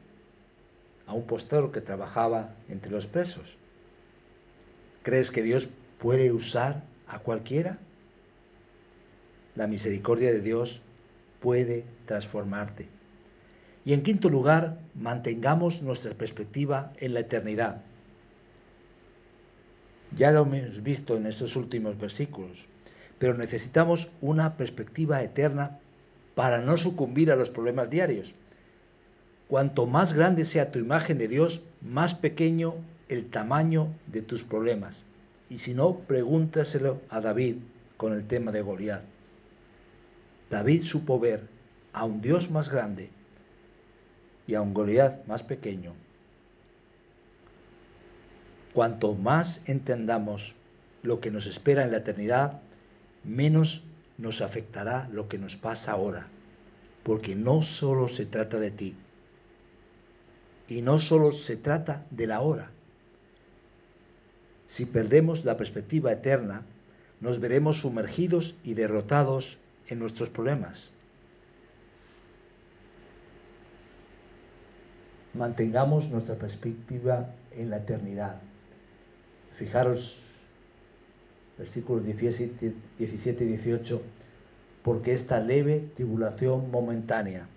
a 1.07 1.13
un 1.13 1.25
postor 1.25 1.71
que 1.71 1.81
trabajaba 1.81 2.55
entre 2.69 2.91
los 2.91 3.05
presos, 3.07 3.43
¿crees 5.03 5.29
que 5.29 5.43
Dios 5.43 5.67
puede 5.99 6.31
usar 6.31 6.83
a 7.07 7.19
cualquiera? 7.19 7.77
La 9.55 9.67
misericordia 9.67 10.31
de 10.31 10.41
Dios 10.41 10.81
puede 11.41 11.85
transformarte. 12.05 12.87
Y 13.85 13.93
en 13.93 14.01
quinto 14.01 14.29
lugar, 14.29 14.79
mantengamos 14.95 15.81
nuestra 15.83 16.15
perspectiva 16.15 16.91
en 16.97 17.13
la 17.13 17.19
eternidad. 17.19 17.83
Ya 20.17 20.31
lo 20.31 20.41
hemos 20.41 20.81
visto 20.81 21.15
en 21.15 21.27
estos 21.27 21.55
últimos 21.55 21.97
versículos, 21.99 22.57
pero 23.19 23.35
necesitamos 23.35 24.07
una 24.21 24.57
perspectiva 24.57 25.21
eterna 25.21 25.79
para 26.33 26.59
no 26.59 26.77
sucumbir 26.77 27.31
a 27.31 27.35
los 27.35 27.51
problemas 27.51 27.89
diarios. 27.89 28.33
Cuanto 29.47 29.85
más 29.85 30.13
grande 30.13 30.45
sea 30.45 30.71
tu 30.71 30.79
imagen 30.79 31.19
de 31.19 31.27
Dios, 31.27 31.61
más 31.81 32.15
pequeño 32.15 32.73
el 33.07 33.29
tamaño 33.29 33.89
de 34.07 34.23
tus 34.23 34.43
problemas. 34.43 34.99
Y 35.49 35.59
si 35.59 35.75
no, 35.75 35.99
pregúntaselo 36.07 37.01
a 37.09 37.21
David 37.21 37.57
con 37.97 38.13
el 38.13 38.27
tema 38.27 38.51
de 38.51 38.63
Goliat. 38.63 39.03
David 40.49 40.83
supo 40.85 41.19
ver 41.19 41.41
a 41.93 42.03
un 42.05 42.21
Dios 42.21 42.49
más 42.49 42.69
grande 42.69 43.09
y 44.47 44.55
a 44.55 44.61
un 44.61 44.73
Goliat 44.73 45.25
más 45.27 45.43
pequeño. 45.43 45.93
Cuanto 48.73 49.13
más 49.13 49.61
entendamos 49.65 50.53
lo 51.03 51.19
que 51.19 51.31
nos 51.31 51.45
espera 51.45 51.83
en 51.83 51.91
la 51.91 51.97
eternidad, 51.97 52.61
menos 53.23 53.83
nos 54.17 54.41
afectará 54.41 55.07
lo 55.11 55.27
que 55.27 55.37
nos 55.37 55.55
pasa 55.55 55.93
ahora, 55.93 56.27
porque 57.03 57.35
no 57.35 57.61
solo 57.61 58.09
se 58.09 58.25
trata 58.25 58.59
de 58.59 58.71
ti, 58.71 58.95
y 60.67 60.81
no 60.81 60.99
solo 60.99 61.31
se 61.31 61.57
trata 61.57 62.05
de 62.09 62.27
la 62.27 62.41
hora, 62.41 62.71
si 64.75 64.85
perdemos 64.85 65.45
la 65.45 65.55
perspectiva 65.55 66.11
eterna, 66.11 66.63
nos 67.21 67.39
veremos 67.39 67.79
sumergidos 67.79 68.55
y 68.63 68.73
derrotados 68.73 69.57
en 69.87 69.99
nuestros 69.99 70.29
problemas. 70.29 70.89
Mantengamos 75.35 76.09
nuestra 76.09 76.35
perspectiva 76.35 77.33
en 77.55 77.69
la 77.69 77.77
eternidad. 77.77 78.37
Fijaros, 79.57 80.15
versículos 81.57 82.05
17 82.05 82.73
y 82.99 83.47
18, 83.47 84.01
porque 84.83 85.13
esta 85.13 85.39
leve 85.39 85.89
tribulación 85.95 86.71
momentánea. 86.71 87.47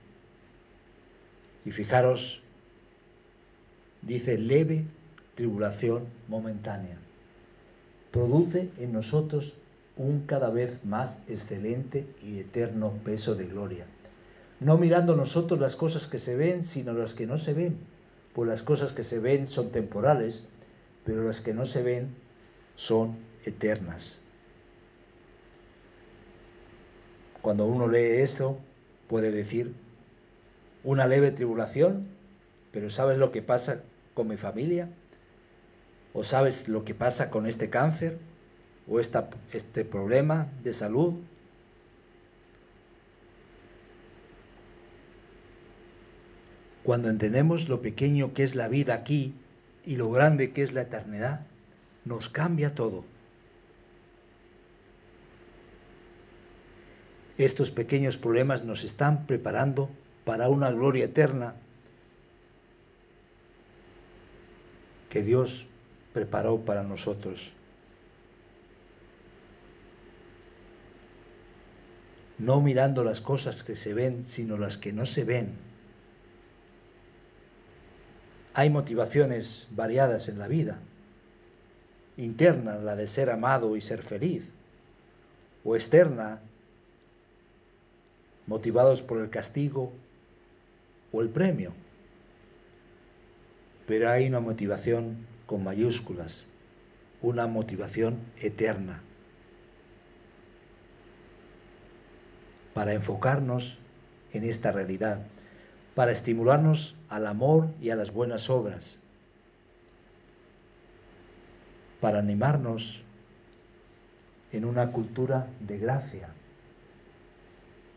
Y 1.65 1.71
fijaros, 1.73 2.41
dice 4.03 4.39
leve 4.39 4.85
tribulación 5.35 6.07
momentánea 6.29 6.99
produce 8.11 8.71
en 8.79 8.93
nosotros 8.93 9.53
un 9.97 10.27
cada 10.27 10.51
vez 10.51 10.85
más 10.85 11.19
excelente 11.29 12.07
y 12.23 12.39
eterno 12.39 12.93
peso 13.05 13.35
de 13.35 13.47
gloria. 13.47 13.85
No 14.61 14.77
mirando 14.77 15.15
nosotros 15.15 15.61
las 15.61 15.77
cosas 15.77 16.07
que 16.09 16.19
se 16.19 16.35
ven, 16.35 16.65
sino 16.69 16.93
las 16.93 17.15
que 17.15 17.27
no 17.27 17.39
se 17.39 17.53
ven, 17.55 17.79
pues 18.35 18.49
las 18.49 18.63
cosas 18.63 18.93
que 18.93 19.05
se 19.05 19.19
ven 19.19 19.49
son 19.49 19.71
temporales, 19.71 20.45
pero 21.05 21.27
las 21.27 21.41
que 21.41 21.55
no 21.55 21.67
se 21.67 21.83
ven 21.83 22.15
son 22.77 23.17
eternas. 23.45 24.19
Cuando 27.41 27.67
uno 27.67 27.89
lee 27.89 28.23
eso, 28.23 28.59
puede 29.09 29.31
decir, 29.31 29.75
una 30.85 31.07
leve 31.07 31.31
tribulación, 31.31 32.09
pero 32.73 32.91
¿sabes 32.91 33.19
lo 33.19 33.31
que 33.33 33.43
pasa 33.43 33.83
con 34.15 34.29
mi 34.29 34.37
familia? 34.37 34.89
o 36.19 36.25
sabes 36.25 36.67
lo 36.69 36.85
que 36.85 36.95
pasa 36.95 37.31
con 37.31 37.47
este 37.47 37.71
cáncer 37.71 38.19
o 38.89 39.01
esta, 39.01 39.29
este 39.53 39.85
problema 39.85 40.49
de 40.65 40.73
salud. 40.73 41.15
Cuando 46.89 47.11
entendemos 47.11 47.69
lo 47.69 47.83
pequeño 47.83 48.33
que 48.33 48.45
es 48.45 48.55
la 48.55 48.67
vida 48.67 48.95
aquí 48.95 49.35
y 49.85 49.97
lo 49.97 50.11
grande 50.11 50.55
que 50.55 50.63
es 50.63 50.73
la 50.73 50.81
eternidad, 50.81 51.41
nos 52.07 52.31
cambia 52.31 52.75
todo. 52.75 53.05
Estos 57.37 57.71
pequeños 57.73 58.17
problemas 58.17 58.65
nos 58.65 58.83
están 58.85 59.27
preparando 59.27 59.91
para 60.25 60.49
una 60.49 60.71
gloria 60.71 61.05
eterna 61.05 61.57
que 65.11 65.23
Dios 65.23 65.67
preparó 66.15 66.65
para 66.65 66.85
nosotros. 66.85 67.39
No 72.39 72.63
mirando 72.63 73.05
las 73.05 73.21
cosas 73.21 73.63
que 73.65 73.77
se 73.77 73.93
ven, 73.93 74.25
sino 74.31 74.57
las 74.57 74.79
que 74.79 74.91
no 74.91 75.05
se 75.05 75.25
ven. 75.25 75.68
Hay 78.59 78.71
motivaciones 78.71 79.69
variadas 79.71 80.29
en 80.29 80.41
la 80.41 80.49
vida. 80.49 80.81
Interna, 82.17 82.75
la 82.75 82.97
de 82.97 83.07
ser 83.07 83.31
amado 83.31 83.77
y 83.77 83.83
ser 83.83 84.03
feliz. 84.03 84.43
O 85.63 85.77
externa, 85.77 86.41
motivados 88.49 89.01
por 89.03 89.21
el 89.21 89.31
castigo 89.31 89.93
o 91.13 91.23
el 91.23 91.29
premio. 91.29 91.73
Pero 93.87 94.11
hay 94.11 94.27
una 94.27 94.41
motivación 94.41 95.25
con 95.47 95.63
mayúsculas, 95.63 96.35
una 97.23 97.47
motivación 97.47 98.19
eterna 98.43 99.03
para 102.75 102.93
enfocarnos 102.93 103.79
en 104.33 104.43
esta 104.43 104.73
realidad, 104.73 105.21
para 105.99 106.13
estimularnos 106.13 106.95
al 107.09 107.27
amor 107.27 107.71
y 107.81 107.91
a 107.91 107.97
las 107.97 108.13
buenas 108.13 108.49
obras, 108.49 108.85
para 112.01 112.21
animarnos 112.21 113.03
en 114.53 114.65
una 114.65 114.93
cultura 114.93 115.49
de 115.59 115.77
gracia. 115.77 116.29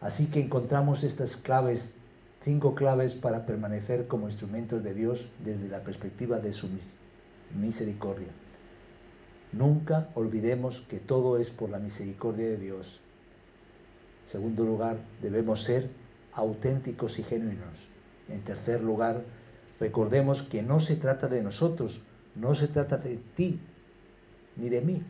Así 0.01 0.31
que 0.31 0.39
encontramos 0.39 1.03
estas 1.03 1.37
claves, 1.37 1.93
cinco 2.43 2.73
claves 2.73 3.13
para 3.13 3.45
permanecer 3.45 4.07
como 4.07 4.29
instrumentos 4.29 4.83
de 4.83 4.95
Dios 4.95 5.23
desde 5.45 5.67
la 5.67 5.81
perspectiva 5.81 6.39
de 6.39 6.53
su 6.53 6.69
misericordia. 7.53 8.29
Nunca 9.51 10.09
olvidemos 10.15 10.75
que 10.89 10.97
todo 10.97 11.37
es 11.37 11.51
por 11.51 11.69
la 11.69 11.77
misericordia 11.77 12.47
de 12.47 12.57
Dios. 12.57 12.99
En 14.25 14.31
segundo 14.31 14.63
lugar, 14.65 14.97
debemos 15.21 15.63
ser 15.65 15.87
auténticos 16.33 17.19
y 17.19 17.23
genuinos. 17.25 17.90
En 18.31 18.41
tercer 18.41 18.81
lugar, 18.81 19.21
recordemos 19.79 20.41
que 20.43 20.61
no 20.61 20.79
se 20.79 20.95
trata 20.95 21.27
de 21.27 21.41
nosotros, 21.41 21.99
no 22.35 22.55
se 22.55 22.67
trata 22.67 22.97
de 22.97 23.19
ti 23.35 23.59
ni 24.55 24.69
de 24.69 24.81
mí. 24.81 25.03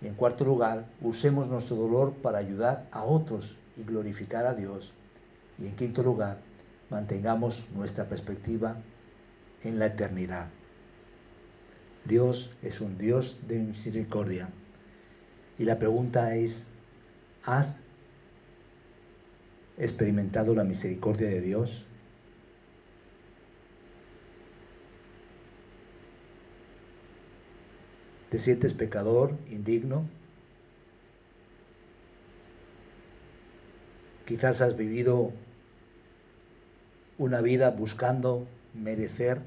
Y 0.00 0.06
en 0.06 0.14
cuarto 0.14 0.44
lugar, 0.44 0.86
usemos 1.00 1.48
nuestro 1.48 1.76
dolor 1.76 2.14
para 2.22 2.38
ayudar 2.38 2.86
a 2.92 3.02
otros 3.02 3.56
y 3.76 3.82
glorificar 3.82 4.46
a 4.46 4.54
Dios. 4.54 4.92
Y 5.58 5.66
en 5.66 5.76
quinto 5.76 6.02
lugar, 6.02 6.38
mantengamos 6.90 7.58
nuestra 7.74 8.04
perspectiva 8.04 8.76
en 9.64 9.78
la 9.78 9.86
eternidad. 9.86 10.46
Dios 12.04 12.50
es 12.62 12.80
un 12.80 12.96
Dios 12.96 13.38
de 13.46 13.58
misericordia. 13.58 14.48
Y 15.58 15.64
la 15.64 15.78
pregunta 15.78 16.36
es, 16.36 16.64
¿has 17.44 17.76
experimentado 19.78 20.54
la 20.54 20.64
misericordia 20.64 21.28
de 21.28 21.40
Dios? 21.40 21.84
¿Te 28.30 28.38
sientes 28.38 28.74
pecador, 28.74 29.32
indigno? 29.48 30.06
Quizás 34.26 34.60
has 34.60 34.76
vivido 34.76 35.32
una 37.16 37.40
vida 37.40 37.70
buscando 37.70 38.46
merecer 38.74 39.40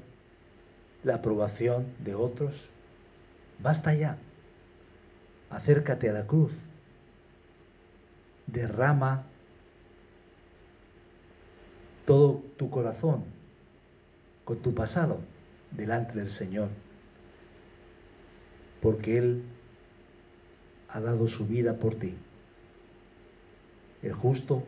la 1.04 1.16
aprobación 1.16 1.86
de 2.00 2.16
otros. 2.16 2.54
Basta 3.60 3.94
ya. 3.94 4.18
Acércate 5.50 6.10
a 6.10 6.12
la 6.12 6.26
cruz. 6.26 6.52
Derrama 8.48 9.26
todo 12.04 12.42
tu 12.56 12.70
corazón 12.70 13.24
con 14.44 14.58
tu 14.58 14.74
pasado 14.74 15.20
delante 15.70 16.18
del 16.18 16.30
Señor 16.32 16.68
porque 18.82 19.16
Él 19.16 19.44
ha 20.88 21.00
dado 21.00 21.28
su 21.28 21.46
vida 21.46 21.74
por 21.74 21.94
ti. 21.94 22.14
El 24.02 24.12
justo 24.12 24.64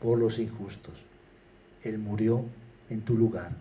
por 0.00 0.18
los 0.18 0.38
injustos. 0.38 0.94
Él 1.84 1.98
murió 1.98 2.44
en 2.90 3.02
tu 3.02 3.16
lugar. 3.16 3.52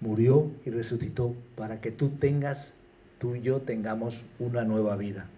Murió 0.00 0.50
y 0.64 0.70
resucitó 0.70 1.36
para 1.54 1.80
que 1.80 1.92
tú 1.92 2.08
tengas, 2.18 2.74
tú 3.18 3.36
y 3.36 3.42
yo 3.42 3.60
tengamos 3.60 4.14
una 4.38 4.64
nueva 4.64 4.96
vida. 4.96 5.28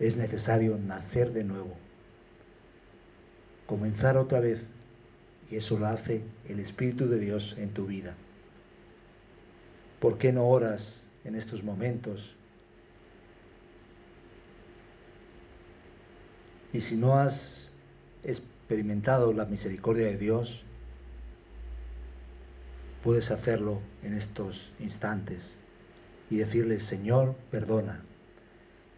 Es 0.00 0.16
necesario 0.16 0.76
nacer 0.76 1.32
de 1.32 1.44
nuevo, 1.44 1.76
comenzar 3.72 4.18
otra 4.18 4.38
vez, 4.38 4.62
y 5.50 5.56
eso 5.56 5.78
lo 5.78 5.86
hace 5.86 6.20
el 6.46 6.60
Espíritu 6.60 7.08
de 7.08 7.18
Dios 7.18 7.56
en 7.56 7.70
tu 7.70 7.86
vida. 7.86 8.12
¿Por 9.98 10.18
qué 10.18 10.30
no 10.30 10.46
oras 10.46 11.02
en 11.24 11.36
estos 11.36 11.64
momentos? 11.64 12.36
Y 16.74 16.82
si 16.82 16.98
no 16.98 17.18
has 17.18 17.66
experimentado 18.22 19.32
la 19.32 19.46
misericordia 19.46 20.04
de 20.04 20.18
Dios, 20.18 20.62
puedes 23.02 23.30
hacerlo 23.30 23.80
en 24.02 24.18
estos 24.18 24.70
instantes 24.80 25.58
y 26.28 26.36
decirle, 26.36 26.80
Señor, 26.80 27.36
perdona, 27.50 28.02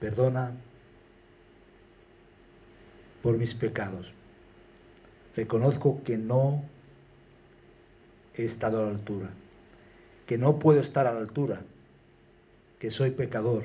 perdona 0.00 0.50
por 3.22 3.38
mis 3.38 3.54
pecados. 3.54 4.12
Reconozco 5.36 6.02
que 6.04 6.16
no 6.16 6.62
he 8.36 8.44
estado 8.44 8.80
a 8.80 8.84
la 8.84 8.90
altura 8.90 9.30
que 10.26 10.38
no 10.38 10.58
puedo 10.58 10.80
estar 10.80 11.06
a 11.06 11.12
la 11.12 11.20
altura, 11.20 11.62
que 12.78 12.90
soy 12.90 13.10
pecador. 13.10 13.64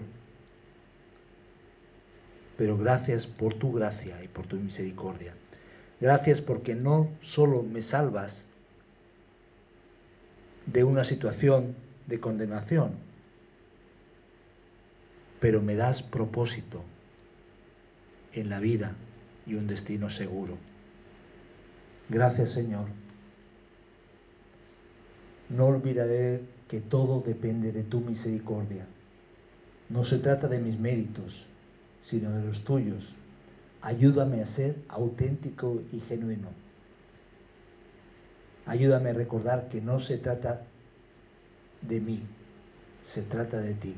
Pero 2.57 2.77
gracias 2.77 3.25
por 3.25 3.55
tu 3.55 3.71
gracia 3.71 4.21
y 4.23 4.27
por 4.27 4.47
tu 4.47 4.57
misericordia. 4.57 5.33
Gracias 6.01 6.41
porque 6.41 6.75
no 6.75 7.09
solo 7.33 7.63
me 7.63 7.81
salvas 7.81 8.45
de 10.65 10.83
una 10.83 11.05
situación 11.05 11.75
de 12.07 12.19
condenación, 12.19 12.91
pero 15.39 15.61
me 15.61 15.75
das 15.75 16.01
propósito 16.03 16.83
en 18.33 18.49
la 18.49 18.59
vida 18.59 18.93
y 19.45 19.55
un 19.55 19.67
destino 19.67 20.09
seguro. 20.09 20.57
Gracias 22.09 22.51
Señor 22.53 22.87
no 25.49 25.65
olvidaré 25.65 26.41
que 26.67 26.79
todo 26.79 27.21
depende 27.21 27.71
de 27.71 27.83
tu 27.83 27.99
misericordia. 28.01 28.85
No 29.89 30.05
se 30.05 30.19
trata 30.19 30.47
de 30.47 30.59
mis 30.59 30.79
méritos, 30.79 31.45
sino 32.05 32.31
de 32.31 32.45
los 32.45 32.63
tuyos. 32.63 33.03
Ayúdame 33.81 34.43
a 34.43 34.47
ser 34.47 34.75
auténtico 34.87 35.81
y 35.91 35.99
genuino. 36.01 36.49
Ayúdame 38.67 39.09
a 39.09 39.13
recordar 39.13 39.69
que 39.69 39.81
no 39.81 39.99
se 39.99 40.17
trata 40.17 40.61
de 41.81 41.99
mí, 41.99 42.21
se 43.05 43.23
trata 43.23 43.59
de 43.59 43.73
ti. 43.73 43.95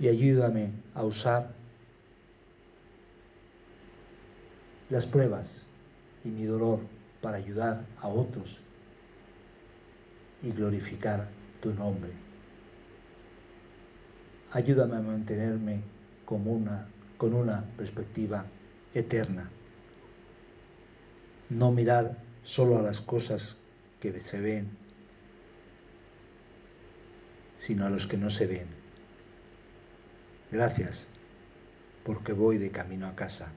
Y 0.00 0.08
ayúdame 0.08 0.70
a 0.94 1.04
usar 1.04 1.52
las 4.90 5.06
pruebas 5.06 5.63
y 6.24 6.28
mi 6.28 6.44
dolor 6.44 6.80
para 7.20 7.36
ayudar 7.36 7.84
a 8.00 8.08
otros 8.08 8.48
y 10.42 10.50
glorificar 10.50 11.28
tu 11.60 11.72
nombre. 11.72 12.10
Ayúdame 14.52 14.96
a 14.96 15.00
mantenerme 15.00 15.80
una, 16.28 16.86
con 17.16 17.34
una 17.34 17.64
perspectiva 17.76 18.44
eterna. 18.94 19.50
No 21.50 21.72
mirar 21.72 22.16
solo 22.44 22.78
a 22.78 22.82
las 22.82 23.00
cosas 23.00 23.56
que 24.00 24.18
se 24.20 24.40
ven, 24.40 24.68
sino 27.66 27.86
a 27.86 27.90
los 27.90 28.06
que 28.06 28.16
no 28.16 28.30
se 28.30 28.46
ven. 28.46 28.66
Gracias 30.50 31.04
porque 32.04 32.32
voy 32.32 32.58
de 32.58 32.70
camino 32.70 33.08
a 33.08 33.14
casa. 33.14 33.50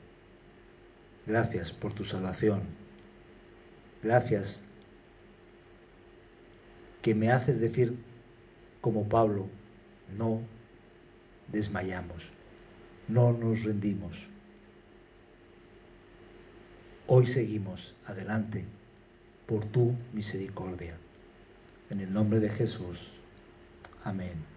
Gracias 1.27 1.73
por 1.73 1.93
tu 1.93 2.05
salvación. 2.05 2.61
Gracias 4.01 4.61
que 7.01 7.13
me 7.13 7.31
haces 7.31 7.59
decir 7.59 7.97
como 8.79 9.09
Pablo, 9.09 9.47
no 10.17 10.41
desmayamos, 11.49 12.23
no 13.09 13.33
nos 13.33 13.61
rendimos. 13.63 14.17
Hoy 17.07 17.27
seguimos 17.27 17.95
adelante 18.05 18.63
por 19.47 19.65
tu 19.65 19.95
misericordia. 20.13 20.95
En 21.89 21.99
el 21.99 22.13
nombre 22.13 22.39
de 22.39 22.49
Jesús. 22.49 22.99
Amén. 24.03 24.56